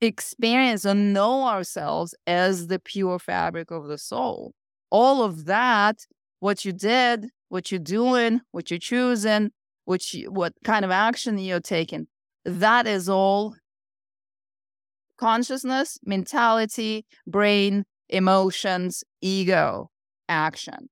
[0.00, 4.52] experience and know ourselves as the pure fabric of the soul.
[4.90, 6.06] All of that,
[6.40, 9.50] what you did, what you're doing, what you're choosing,
[9.84, 12.06] which you, what kind of action you're taking,
[12.44, 13.54] that is all
[15.18, 19.90] consciousness, mentality, brain, emotions, ego,
[20.28, 20.88] action.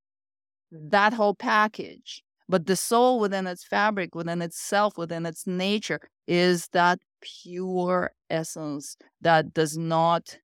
[0.70, 2.22] That whole package.
[2.48, 8.96] But the soul within its fabric, within itself, within its nature, is that pure essence
[9.20, 10.38] that does not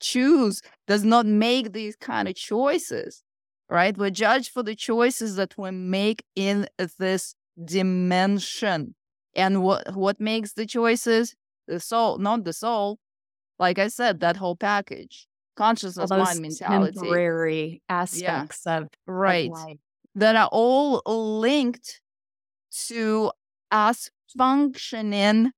[0.00, 3.22] choose, does not make these kind of choices,
[3.68, 3.96] right?
[3.96, 7.34] We're judged for the choices that we make in this
[7.64, 8.94] dimension.
[9.34, 11.34] And what what makes the choices?
[11.68, 12.98] The soul, not the soul.
[13.58, 15.26] Like I said, that whole package.
[15.56, 16.98] Consciousness, mind, mentality.
[16.98, 18.78] Temporary aspects yeah.
[18.78, 19.50] of right.
[19.50, 19.78] Of
[20.14, 22.00] that are all linked
[22.88, 23.30] to
[23.70, 25.50] us functioning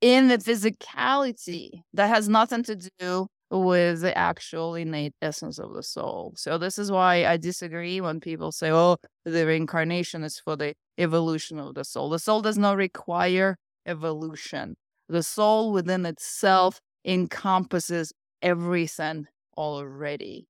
[0.00, 5.82] in the physicality that has nothing to do with the actual innate essence of the
[5.82, 6.32] soul.
[6.36, 10.74] So this is why I disagree when people say, "Oh, the reincarnation is for the
[10.98, 14.76] evolution of the soul." The soul does not require evolution.
[15.08, 18.12] The soul within itself encompasses
[18.42, 19.26] everything
[19.56, 20.46] already.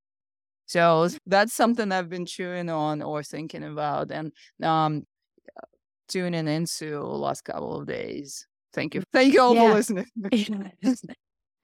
[0.67, 4.33] So that's something I've been chewing on or thinking about and
[4.63, 5.05] um,
[6.09, 8.47] tuning into the last couple of days.
[8.73, 9.03] Thank you.
[9.13, 9.69] Thank you all yeah.
[9.69, 10.73] for listening.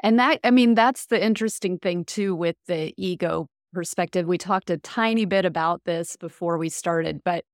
[0.01, 4.27] And that, I mean, that's the interesting thing too with the ego perspective.
[4.27, 7.45] We talked a tiny bit about this before we started, but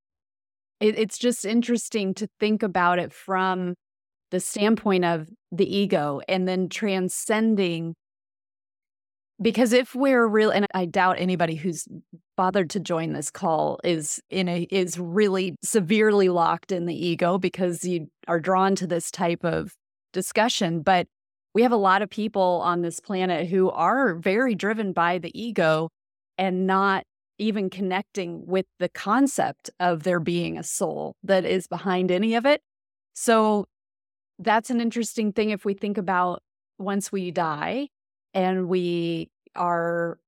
[0.80, 3.76] it, it's just interesting to think about it from
[4.30, 7.94] the standpoint of the ego and then transcending.
[9.42, 11.88] Because if we're real, and I doubt anybody who's
[12.36, 17.38] bothered to join this call is in a is really severely locked in the ego
[17.38, 19.74] because you are drawn to this type of
[20.12, 20.82] discussion.
[20.82, 21.06] But
[21.52, 25.30] we have a lot of people on this planet who are very driven by the
[25.38, 25.88] ego
[26.38, 27.04] and not
[27.38, 32.46] even connecting with the concept of there being a soul that is behind any of
[32.46, 32.60] it.
[33.14, 33.66] So
[34.38, 36.42] that's an interesting thing if we think about
[36.78, 37.88] once we die
[38.34, 40.18] and we are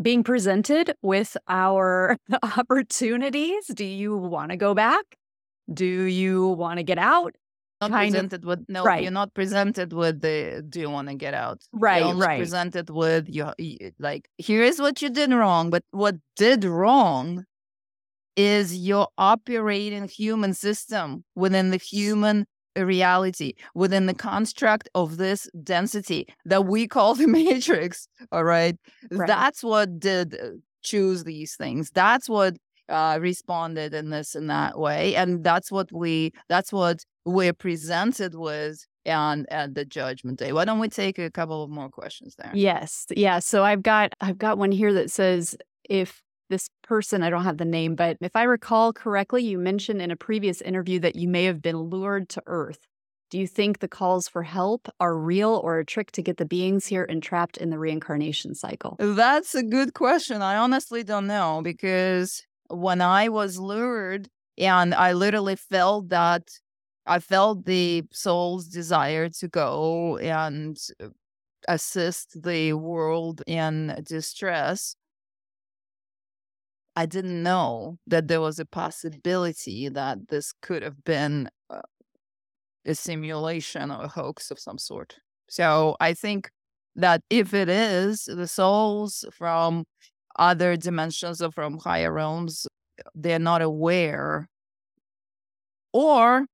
[0.00, 3.66] being presented with our opportunities.
[3.66, 5.04] Do you want to go back?
[5.72, 7.34] Do you want to get out?
[7.80, 9.02] not presented of, with no right.
[9.02, 12.88] you're not presented with the do you want to get out right you're right presented
[12.88, 13.54] with your
[13.98, 17.44] like here is what you did wrong but what did wrong
[18.36, 22.46] is your operating human system within the human
[22.84, 28.76] reality within the construct of this density that we call the matrix all right,
[29.10, 29.26] right.
[29.26, 30.48] that's what did uh,
[30.86, 31.90] choose these things.
[31.90, 32.56] That's what
[32.88, 38.36] uh, responded in this and that way and that's what we that's what we're presented
[38.36, 40.52] with on at the judgment day.
[40.52, 42.52] Why don't we take a couple of more questions there?
[42.54, 43.06] Yes.
[43.10, 45.56] Yeah so i've got i've got one here that says
[45.88, 50.00] if this person i don't have the name but if i recall correctly you mentioned
[50.00, 52.86] in a previous interview that you may have been lured to earth
[53.28, 56.44] do you think the calls for help are real or a trick to get the
[56.44, 58.96] beings here entrapped in the reincarnation cycle?
[59.00, 60.42] That's a good question.
[60.42, 66.44] I honestly don't know because when I was lured and I literally felt that
[67.04, 71.08] I felt the soul's desire to go and uh,
[71.68, 74.96] assist the world in distress.
[76.96, 81.82] I didn't know that there was a possibility that this could have been uh,
[82.86, 85.16] a simulation or a hoax of some sort.
[85.48, 86.50] So I think
[86.96, 89.84] that if it is the souls from
[90.38, 92.66] other dimensions or from higher realms,
[93.14, 94.48] they're not aware.
[95.92, 96.46] Or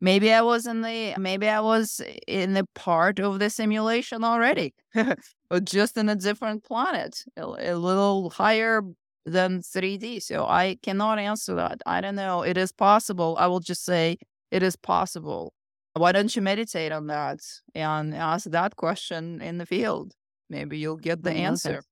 [0.00, 4.74] maybe I was in the maybe I was in the part of the simulation already,
[5.50, 8.82] or just in a different planet, a, a little higher
[9.26, 10.22] than 3D.
[10.22, 11.80] So I cannot answer that.
[11.86, 12.42] I don't know.
[12.42, 13.36] It is possible.
[13.38, 14.18] I will just say
[14.50, 15.52] it is possible.
[15.94, 17.40] Why don't you meditate on that
[17.74, 20.12] and ask that question in the field?
[20.50, 21.82] Maybe you'll get the answer.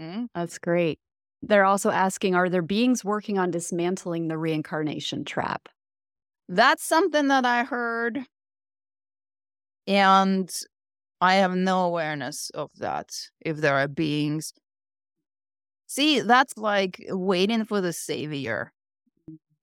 [0.00, 0.26] Mm-hmm.
[0.34, 0.98] That's great.
[1.42, 5.68] They're also asking Are there beings working on dismantling the reincarnation trap?
[6.48, 8.20] That's something that I heard.
[9.86, 10.50] And
[11.20, 13.10] I have no awareness of that,
[13.40, 14.52] if there are beings.
[15.88, 18.72] See, that's like waiting for the savior.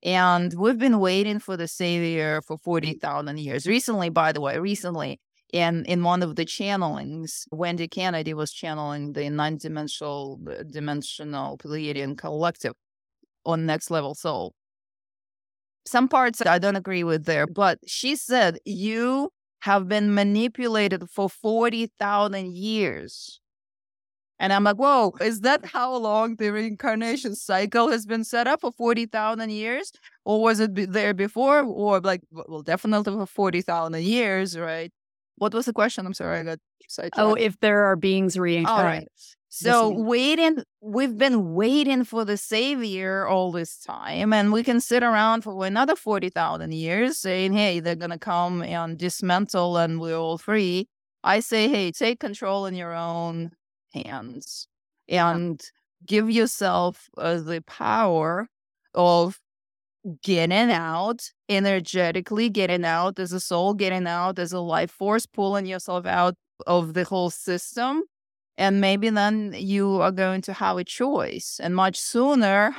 [0.04, 3.68] And we've been waiting for the savior for 40,000 years.
[3.68, 5.20] Recently, by the way, recently,
[5.54, 12.18] and in one of the channelings, Wendy Kennedy was channeling the nine-dimensional uh, dimensional Pleiadian
[12.18, 12.74] collective
[13.46, 14.54] on Next Level Soul.
[15.86, 19.30] Some parts I don't agree with there, but she said you
[19.62, 23.40] have been manipulated for 40,000 years.
[24.40, 28.62] And I'm like, whoa, is that how long the reincarnation cycle has been set up
[28.62, 29.92] for 40,000 years?
[30.26, 31.62] Or was it there before?
[31.62, 34.92] Or like, well, definitely for 40,000 years, right?
[35.38, 36.06] What was the question?
[36.06, 37.20] I'm sorry, I got oh, sidetracked.
[37.20, 38.78] Oh, if there are beings reincarnated.
[38.78, 39.08] All right.
[39.58, 45.02] So waiting, we've been waiting for the savior all this time, and we can sit
[45.02, 50.18] around for another forty thousand years, saying, "Hey, they're gonna come and dismantle, and we're
[50.18, 50.90] all free."
[51.24, 53.52] I say, "Hey, take control in your own
[54.04, 54.68] hands
[55.08, 55.62] and
[56.06, 58.48] give yourself uh, the power
[58.94, 59.40] of
[60.22, 63.16] getting out energetically getting out.
[63.16, 64.36] There's a soul getting out.
[64.36, 66.36] There's a life force pulling yourself out
[66.68, 68.04] of the whole system
[68.58, 72.76] and maybe then you are going to have a choice and much sooner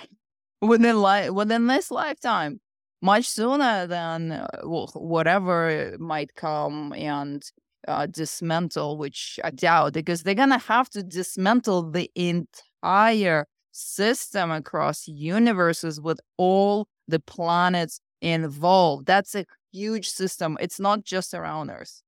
[0.62, 2.60] within li- within this lifetime
[3.02, 7.42] much sooner than uh, whatever might come and
[7.86, 14.50] uh, dismantle, which I doubt, because they're going to have to dismantle the entire system
[14.50, 19.06] across universes with all the planets involved.
[19.06, 20.56] That's a huge system.
[20.60, 22.02] It's not just around Earth.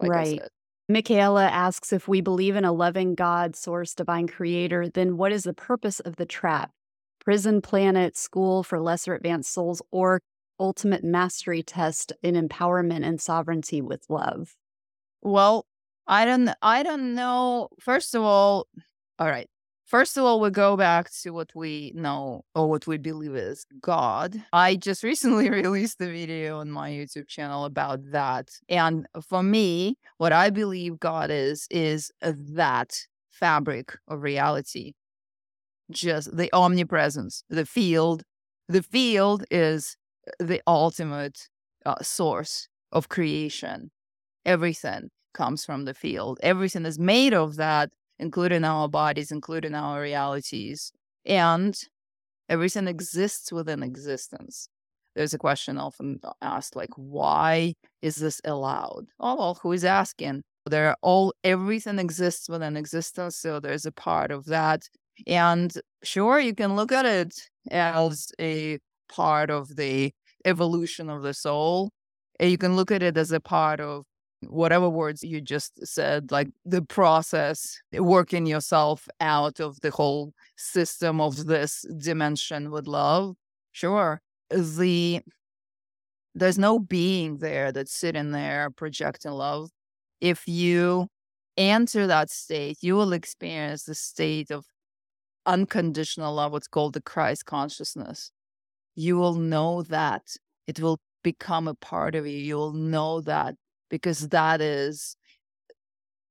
[0.00, 0.42] Like right.
[0.88, 5.44] Michaela asks if we believe in a loving God, source, divine creator, then what is
[5.44, 6.70] the purpose of the trap?
[7.24, 10.20] Prison planet, school for lesser advanced souls, or
[10.58, 14.56] ultimate mastery test in empowerment and sovereignty with love?
[15.22, 15.66] Well,
[16.06, 17.68] I don't I don't know.
[17.80, 18.66] First of all,
[19.18, 19.48] all right.
[19.84, 23.66] First of all, we go back to what we know or what we believe is
[23.80, 24.42] God.
[24.52, 28.50] I just recently released a video on my YouTube channel about that.
[28.70, 34.94] And for me, what I believe God is, is that fabric of reality,
[35.90, 38.22] just the omnipresence, the field.
[38.68, 39.98] The field is
[40.38, 41.48] the ultimate
[41.84, 43.90] uh, source of creation.
[44.44, 47.90] Everything comes from the field, everything is made of that
[48.22, 50.92] including our bodies, including our realities.
[51.26, 51.76] And
[52.48, 54.68] everything exists within existence.
[55.14, 59.06] There's a question often asked, like, why is this allowed?
[59.20, 60.42] Oh, well, who is asking?
[60.66, 64.82] There all everything exists within existence, so there's a part of that.
[65.26, 65.72] And
[66.02, 67.34] sure, you can look at it
[67.70, 68.78] as a
[69.08, 70.12] part of the
[70.44, 71.90] evolution of the soul.
[72.40, 74.04] You can look at it as a part of
[74.48, 80.32] whatever words you just said, like the process, eh, working yourself out of the whole
[80.56, 83.36] system of this dimension with love.
[83.72, 84.20] Sure.
[84.50, 85.20] The
[86.34, 89.70] there's no being there that's sitting there projecting love.
[90.20, 91.08] If you
[91.56, 94.64] enter that state, you will experience the state of
[95.46, 98.30] unconditional love, what's called the Christ consciousness.
[98.94, 100.22] You will know that.
[100.66, 102.38] It will become a part of you.
[102.38, 103.56] You will know that
[103.92, 105.16] because that is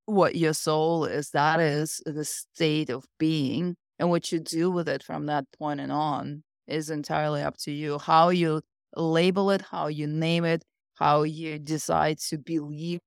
[0.08, 1.30] what your soul is.
[1.30, 3.78] That is the state of being.
[4.00, 7.72] And what you do with it from that point and on is entirely up to
[7.72, 8.00] you.
[8.00, 8.62] How you
[8.96, 13.00] label it, how you name it, how you decide to believe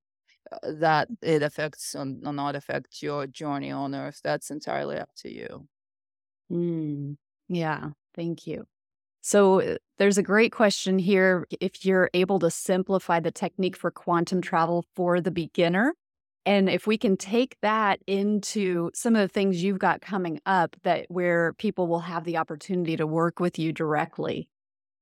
[0.52, 5.32] uh, that it affects or not affect your journey on earth, that's entirely up to
[5.32, 5.66] you.
[6.52, 7.16] Mm,
[7.48, 8.66] yeah, thank you.
[9.24, 11.46] So uh, there's a great question here.
[11.58, 15.94] If you're able to simplify the technique for quantum travel for the beginner,
[16.44, 20.76] and if we can take that into some of the things you've got coming up
[20.82, 24.46] that where people will have the opportunity to work with you directly.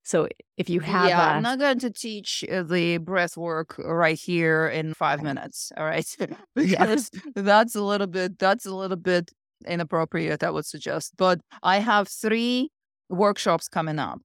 [0.04, 3.76] So if you have Yeah, i am not going to teach uh, the breath work
[3.76, 6.06] right here in 5 minutes, all right?
[6.54, 9.32] because that's a little bit that's a little bit
[9.66, 11.14] inappropriate I would suggest.
[11.16, 12.70] But I have 3
[13.12, 14.20] workshops coming up.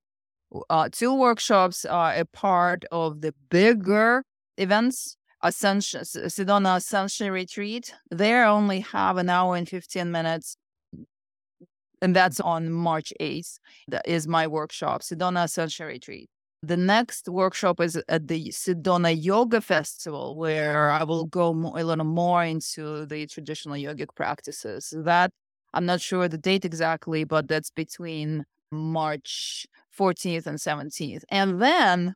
[0.69, 4.23] Uh, two workshops are a part of the bigger
[4.57, 5.17] events.
[5.43, 7.93] Ascension, Sedona Ascension Retreat.
[8.09, 10.57] There only have an hour and 15 minutes.
[12.01, 13.59] And that's on March 8th.
[13.87, 16.29] That is my workshop, Sedona Ascension Retreat.
[16.63, 22.05] The next workshop is at the Sedona Yoga Festival, where I will go a little
[22.05, 24.91] more into the traditional yogic practices.
[24.97, 25.31] That
[25.73, 29.65] I'm not sure the date exactly, but that's between March
[29.97, 31.23] 14th and 17th.
[31.29, 32.15] And then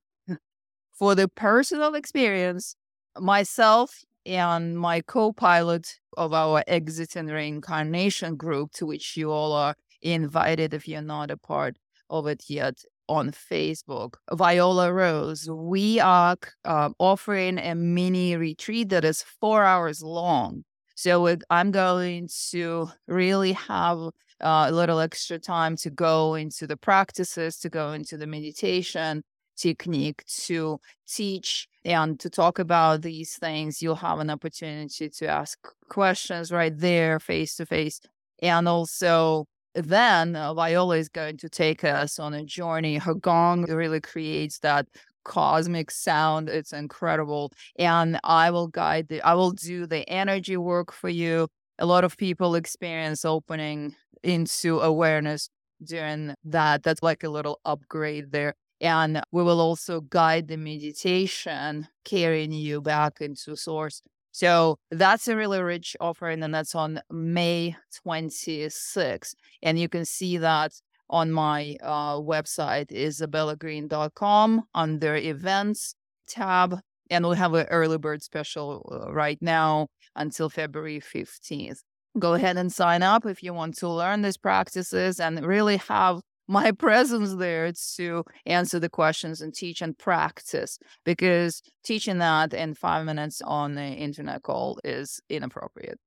[0.93, 2.75] for the personal experience,
[3.19, 9.53] myself and my co pilot of our Exit and Reincarnation group, to which you all
[9.53, 11.77] are invited if you're not a part
[12.09, 19.03] of it yet on Facebook, Viola Rose, we are uh, offering a mini retreat that
[19.03, 20.63] is four hours long.
[21.01, 26.77] So I'm going to really have uh, a little extra time to go into the
[26.77, 29.23] practices, to go into the meditation
[29.57, 33.81] technique, to teach and to talk about these things.
[33.81, 35.57] You'll have an opportunity to ask
[35.89, 37.99] questions right there, face to face.
[38.43, 42.99] And also, then uh, Viola is going to take us on a journey.
[42.99, 44.85] Her gong really creates that
[45.23, 46.49] cosmic sound.
[46.49, 47.51] It's incredible.
[47.77, 51.47] And I will guide the, I will do the energy work for you.
[51.79, 55.49] A lot of people experience opening into awareness
[55.83, 56.83] during that.
[56.83, 58.53] That's like a little upgrade there.
[58.79, 64.01] And we will also guide the meditation, carrying you back into source.
[64.31, 69.33] So that's a really rich offering, and that's on May 26th.
[69.61, 70.71] And you can see that
[71.11, 75.93] on my uh, website, isabellagreene.com, under events
[76.27, 76.79] tab.
[77.11, 81.81] And we have an early bird special uh, right now until February 15th
[82.19, 86.21] go ahead and sign up if you want to learn these practices and really have
[86.47, 92.73] my presence there to answer the questions and teach and practice because teaching that in
[92.73, 95.99] five minutes on the internet call is inappropriate.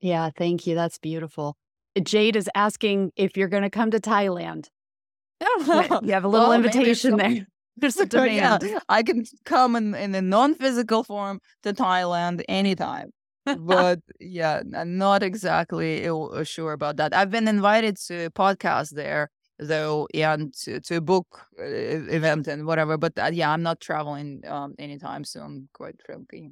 [0.00, 0.74] Yeah, thank you.
[0.74, 1.56] That's beautiful.
[2.00, 4.68] Jade is asking if you're going to come to Thailand.
[5.40, 7.46] you have a little well, invitation there.
[7.76, 8.62] There's a demand.
[8.64, 13.10] yeah, I can come in, in a non physical form to Thailand anytime.
[13.44, 17.14] but yeah, I'm not exactly uh, sure about that.
[17.14, 22.48] I've been invited to a podcast there though and to, to a book uh, event
[22.48, 26.50] and whatever but uh, yeah i'm not traveling um, anytime soon quite frankly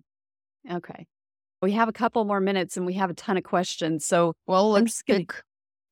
[0.70, 1.06] okay
[1.62, 4.70] we have a couple more minutes and we have a ton of questions so well
[4.70, 5.02] let's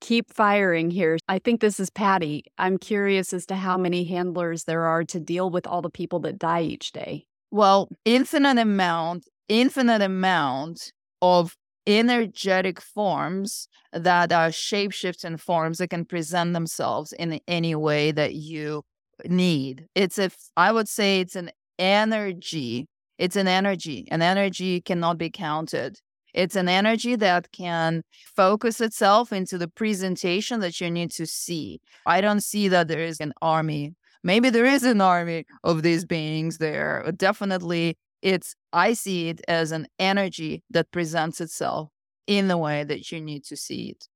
[0.00, 1.18] keep firing here.
[1.28, 2.44] I think this is Patty.
[2.58, 6.20] I'm curious as to how many handlers there are to deal with all the people
[6.20, 7.26] that die each day.
[7.50, 10.92] Well, infinite amount, infinite amount
[11.22, 11.56] of
[11.86, 18.82] energetic forms that are shapeshifting forms that can present themselves in any way that you
[19.24, 19.86] need.
[19.94, 22.86] It's if I would say it's an energy.
[23.18, 24.06] It's an energy.
[24.10, 25.98] An energy cannot be counted.
[26.34, 28.02] It's an energy that can
[28.36, 31.80] focus itself into the presentation that you need to see.
[32.06, 33.94] I don't see that there is an army.
[34.22, 37.10] Maybe there is an army of these beings there.
[37.16, 41.90] Definitely, it's I see it as an energy that presents itself
[42.26, 44.06] in the way that you need to see it.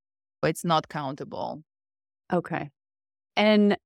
[0.44, 1.62] It's not countable.
[2.32, 2.70] Okay.
[3.36, 3.76] And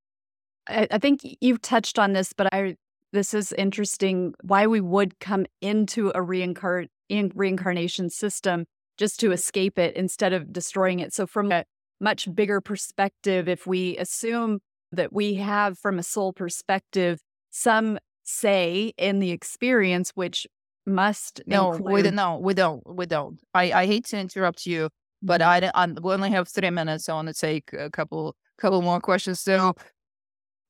[0.68, 2.76] I, I think you've touched on this, but I
[3.12, 8.64] this is interesting why we would come into a reincarnate in reincarnation system
[8.98, 11.12] just to escape it instead of destroying it.
[11.12, 11.64] So, from a
[12.00, 14.60] much bigger perspective, if we assume
[14.92, 20.46] that we have, from a soul perspective, some say in the experience, which
[20.84, 21.92] must no, include...
[21.92, 22.14] we don't.
[22.14, 22.82] No, we don't.
[22.86, 23.40] We don't.
[23.54, 24.88] I, I hate to interrupt you,
[25.22, 25.70] but mm-hmm.
[25.74, 27.04] I, I we only have three minutes.
[27.04, 29.40] So I want to take a couple couple more questions.
[29.40, 29.74] So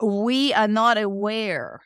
[0.03, 1.81] we are not aware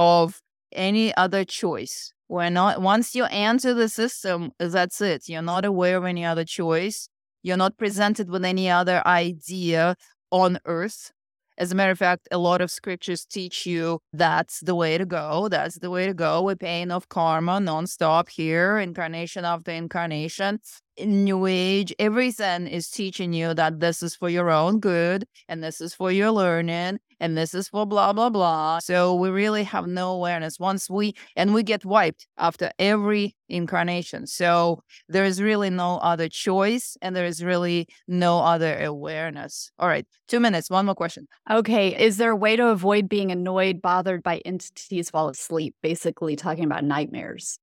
[0.00, 0.40] of
[0.72, 5.28] any other choice we're not, once you enter the system, that's it.
[5.28, 7.08] You're not aware of any other choice.
[7.42, 9.96] You're not presented with any other idea
[10.30, 11.10] on earth.
[11.58, 15.04] As a matter of fact, a lot of scriptures teach you that's the way to
[15.04, 15.48] go.
[15.48, 16.44] That's the way to go.
[16.44, 20.60] We're paying off karma nonstop here, incarnation after incarnation.
[20.96, 25.62] In New Age, everything is teaching you that this is for your own good and
[25.62, 28.80] this is for your learning and this is for blah blah blah.
[28.80, 30.58] So we really have no awareness.
[30.58, 34.26] Once we and we get wiped after every incarnation.
[34.26, 39.70] So there is really no other choice and there is really no other awareness.
[39.78, 41.28] All right two minutes one more question.
[41.50, 45.74] Okay is there a way to avoid being annoyed bothered by entities while asleep?
[45.82, 47.58] Basically talking about nightmares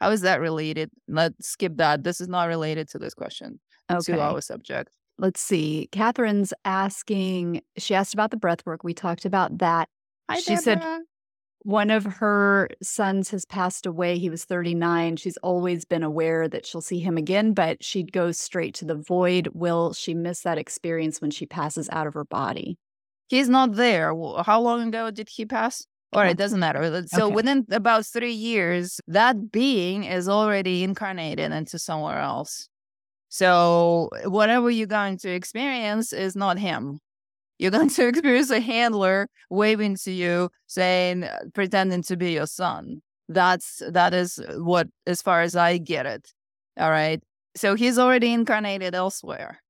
[0.00, 4.12] how is that related let's skip that this is not related to this question okay.
[4.12, 4.90] to our subject
[5.20, 5.88] let's see.
[5.92, 8.82] Catherine's asking, she asked about the breath work.
[8.82, 9.88] We talked about that.
[10.28, 10.62] Hi, she Deborah.
[10.62, 11.00] said
[11.62, 14.18] one of her sons has passed away.
[14.18, 15.16] He was 39.
[15.16, 18.94] She's always been aware that she'll see him again, but she'd go straight to the
[18.94, 19.48] void.
[19.52, 22.78] Will she miss that experience when she passes out of her body?
[23.28, 24.14] He's not there.
[24.42, 25.86] How long ago did he pass?
[26.12, 27.06] All right, it doesn't matter.
[27.06, 27.34] So okay.
[27.34, 32.68] within about three years, that being is already incarnated into somewhere else.
[33.28, 36.98] So whatever you're going to experience is not him.
[37.60, 42.46] You're going to experience a handler waving to you, saying, uh, pretending to be your
[42.46, 43.02] son.
[43.28, 46.32] That's that is what, as far as I get it.
[46.76, 47.22] All right.
[47.56, 49.60] So he's already incarnated elsewhere.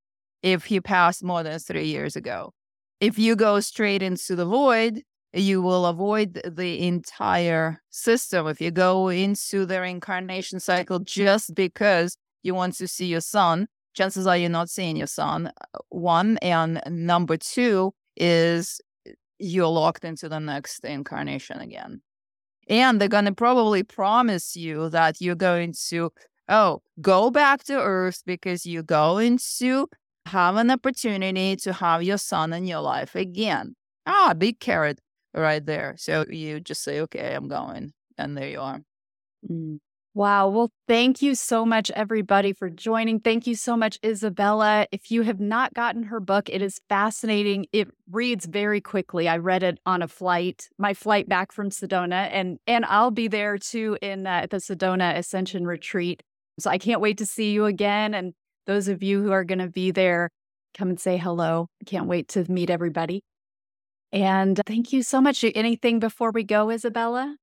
[0.43, 2.55] If he passed more than three years ago,
[3.01, 5.03] if you go straight into the void,
[5.33, 8.47] you will avoid the entire system.
[8.47, 13.69] If you go into the reincarnation cycle just because you want to see your son,
[13.95, 15.47] chances are you're not seeing your son.
[15.47, 16.39] Uh, one.
[16.39, 18.81] And number two is
[19.39, 22.03] you're locked into the next incarnation again.
[22.69, 26.13] And they're going to probably promise you that you're going to,
[26.49, 29.89] oh, go back to Earth because you're going to
[30.27, 33.75] have an opportunity to have your son in your life again.
[34.07, 35.01] Ah, big carrot
[35.35, 35.95] right there.
[35.99, 37.93] So you just say, okay, I'm going.
[38.19, 38.81] And there you are.
[39.49, 39.79] Mm.
[40.13, 40.49] Wow.
[40.49, 43.21] Well, thank you so much, everybody, for joining.
[43.21, 44.89] Thank you so much, Isabella.
[44.91, 47.67] If you have not gotten her book, it is fascinating.
[47.73, 49.29] It reads very quickly.
[49.29, 53.29] I read it on a flight, my flight back from Sedona, and and I'll be
[53.29, 56.25] there too in uh, the Sedona Ascension Retreat.
[56.59, 58.13] So I can't wait to see you again.
[58.13, 58.35] And
[58.67, 60.31] those of you who are going to be there,
[60.77, 61.69] come and say hello.
[61.81, 63.23] I can't wait to meet everybody.
[64.13, 65.45] And thank you so much.
[65.45, 67.37] Anything before we go, Isabella?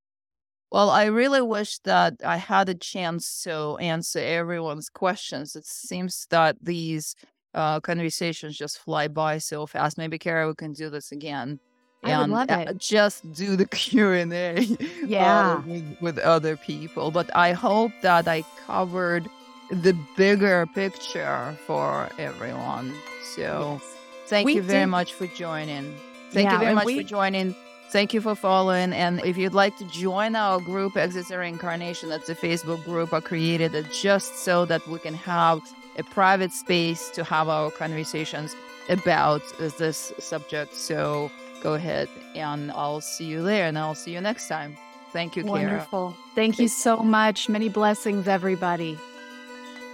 [0.72, 5.56] Well, I really wish that I had a chance to answer everyone's questions.
[5.56, 7.16] It seems that these
[7.54, 9.98] uh, conversations just fly by so fast.
[9.98, 11.60] Maybe Kara, we can do this again.
[12.04, 12.78] I would love uh, it.
[12.78, 14.62] just do the Q and A,
[15.06, 15.60] Yeah.
[15.66, 17.12] with, with other people.
[17.12, 19.30] But I hope that I covered
[19.72, 22.94] the bigger picture for everyone.
[23.36, 23.96] So Yes.
[24.28, 25.96] thank We you very did- much for joining.
[26.32, 27.56] Thank Yeah, you very much we- for joining.
[27.90, 28.92] Thank you for following.
[28.92, 33.22] And if you'd like to join our group, Exit Reincarnation, that's a Facebook group I
[33.22, 35.62] created just so that we can have
[35.98, 38.56] a private space to have our conversations
[38.90, 40.76] about this subject.
[40.76, 41.32] So
[41.64, 44.78] go ahead and I'll see you there and I'll see you next time.
[45.14, 45.54] Thank you, Kara.
[45.54, 46.16] Wonderful.
[46.36, 47.48] Thank you so much.
[47.48, 49.00] Many blessings, everybody.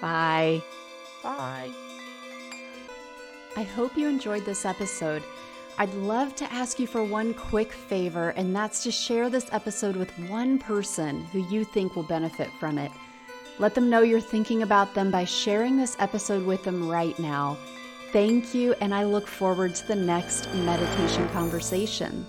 [0.01, 0.63] Bye.
[1.21, 1.69] Bye.
[3.55, 5.23] I hope you enjoyed this episode.
[5.77, 9.95] I'd love to ask you for one quick favor, and that's to share this episode
[9.95, 12.91] with one person who you think will benefit from it.
[13.57, 17.57] Let them know you're thinking about them by sharing this episode with them right now.
[18.11, 22.25] Thank you, and I look forward to the next meditation conversation.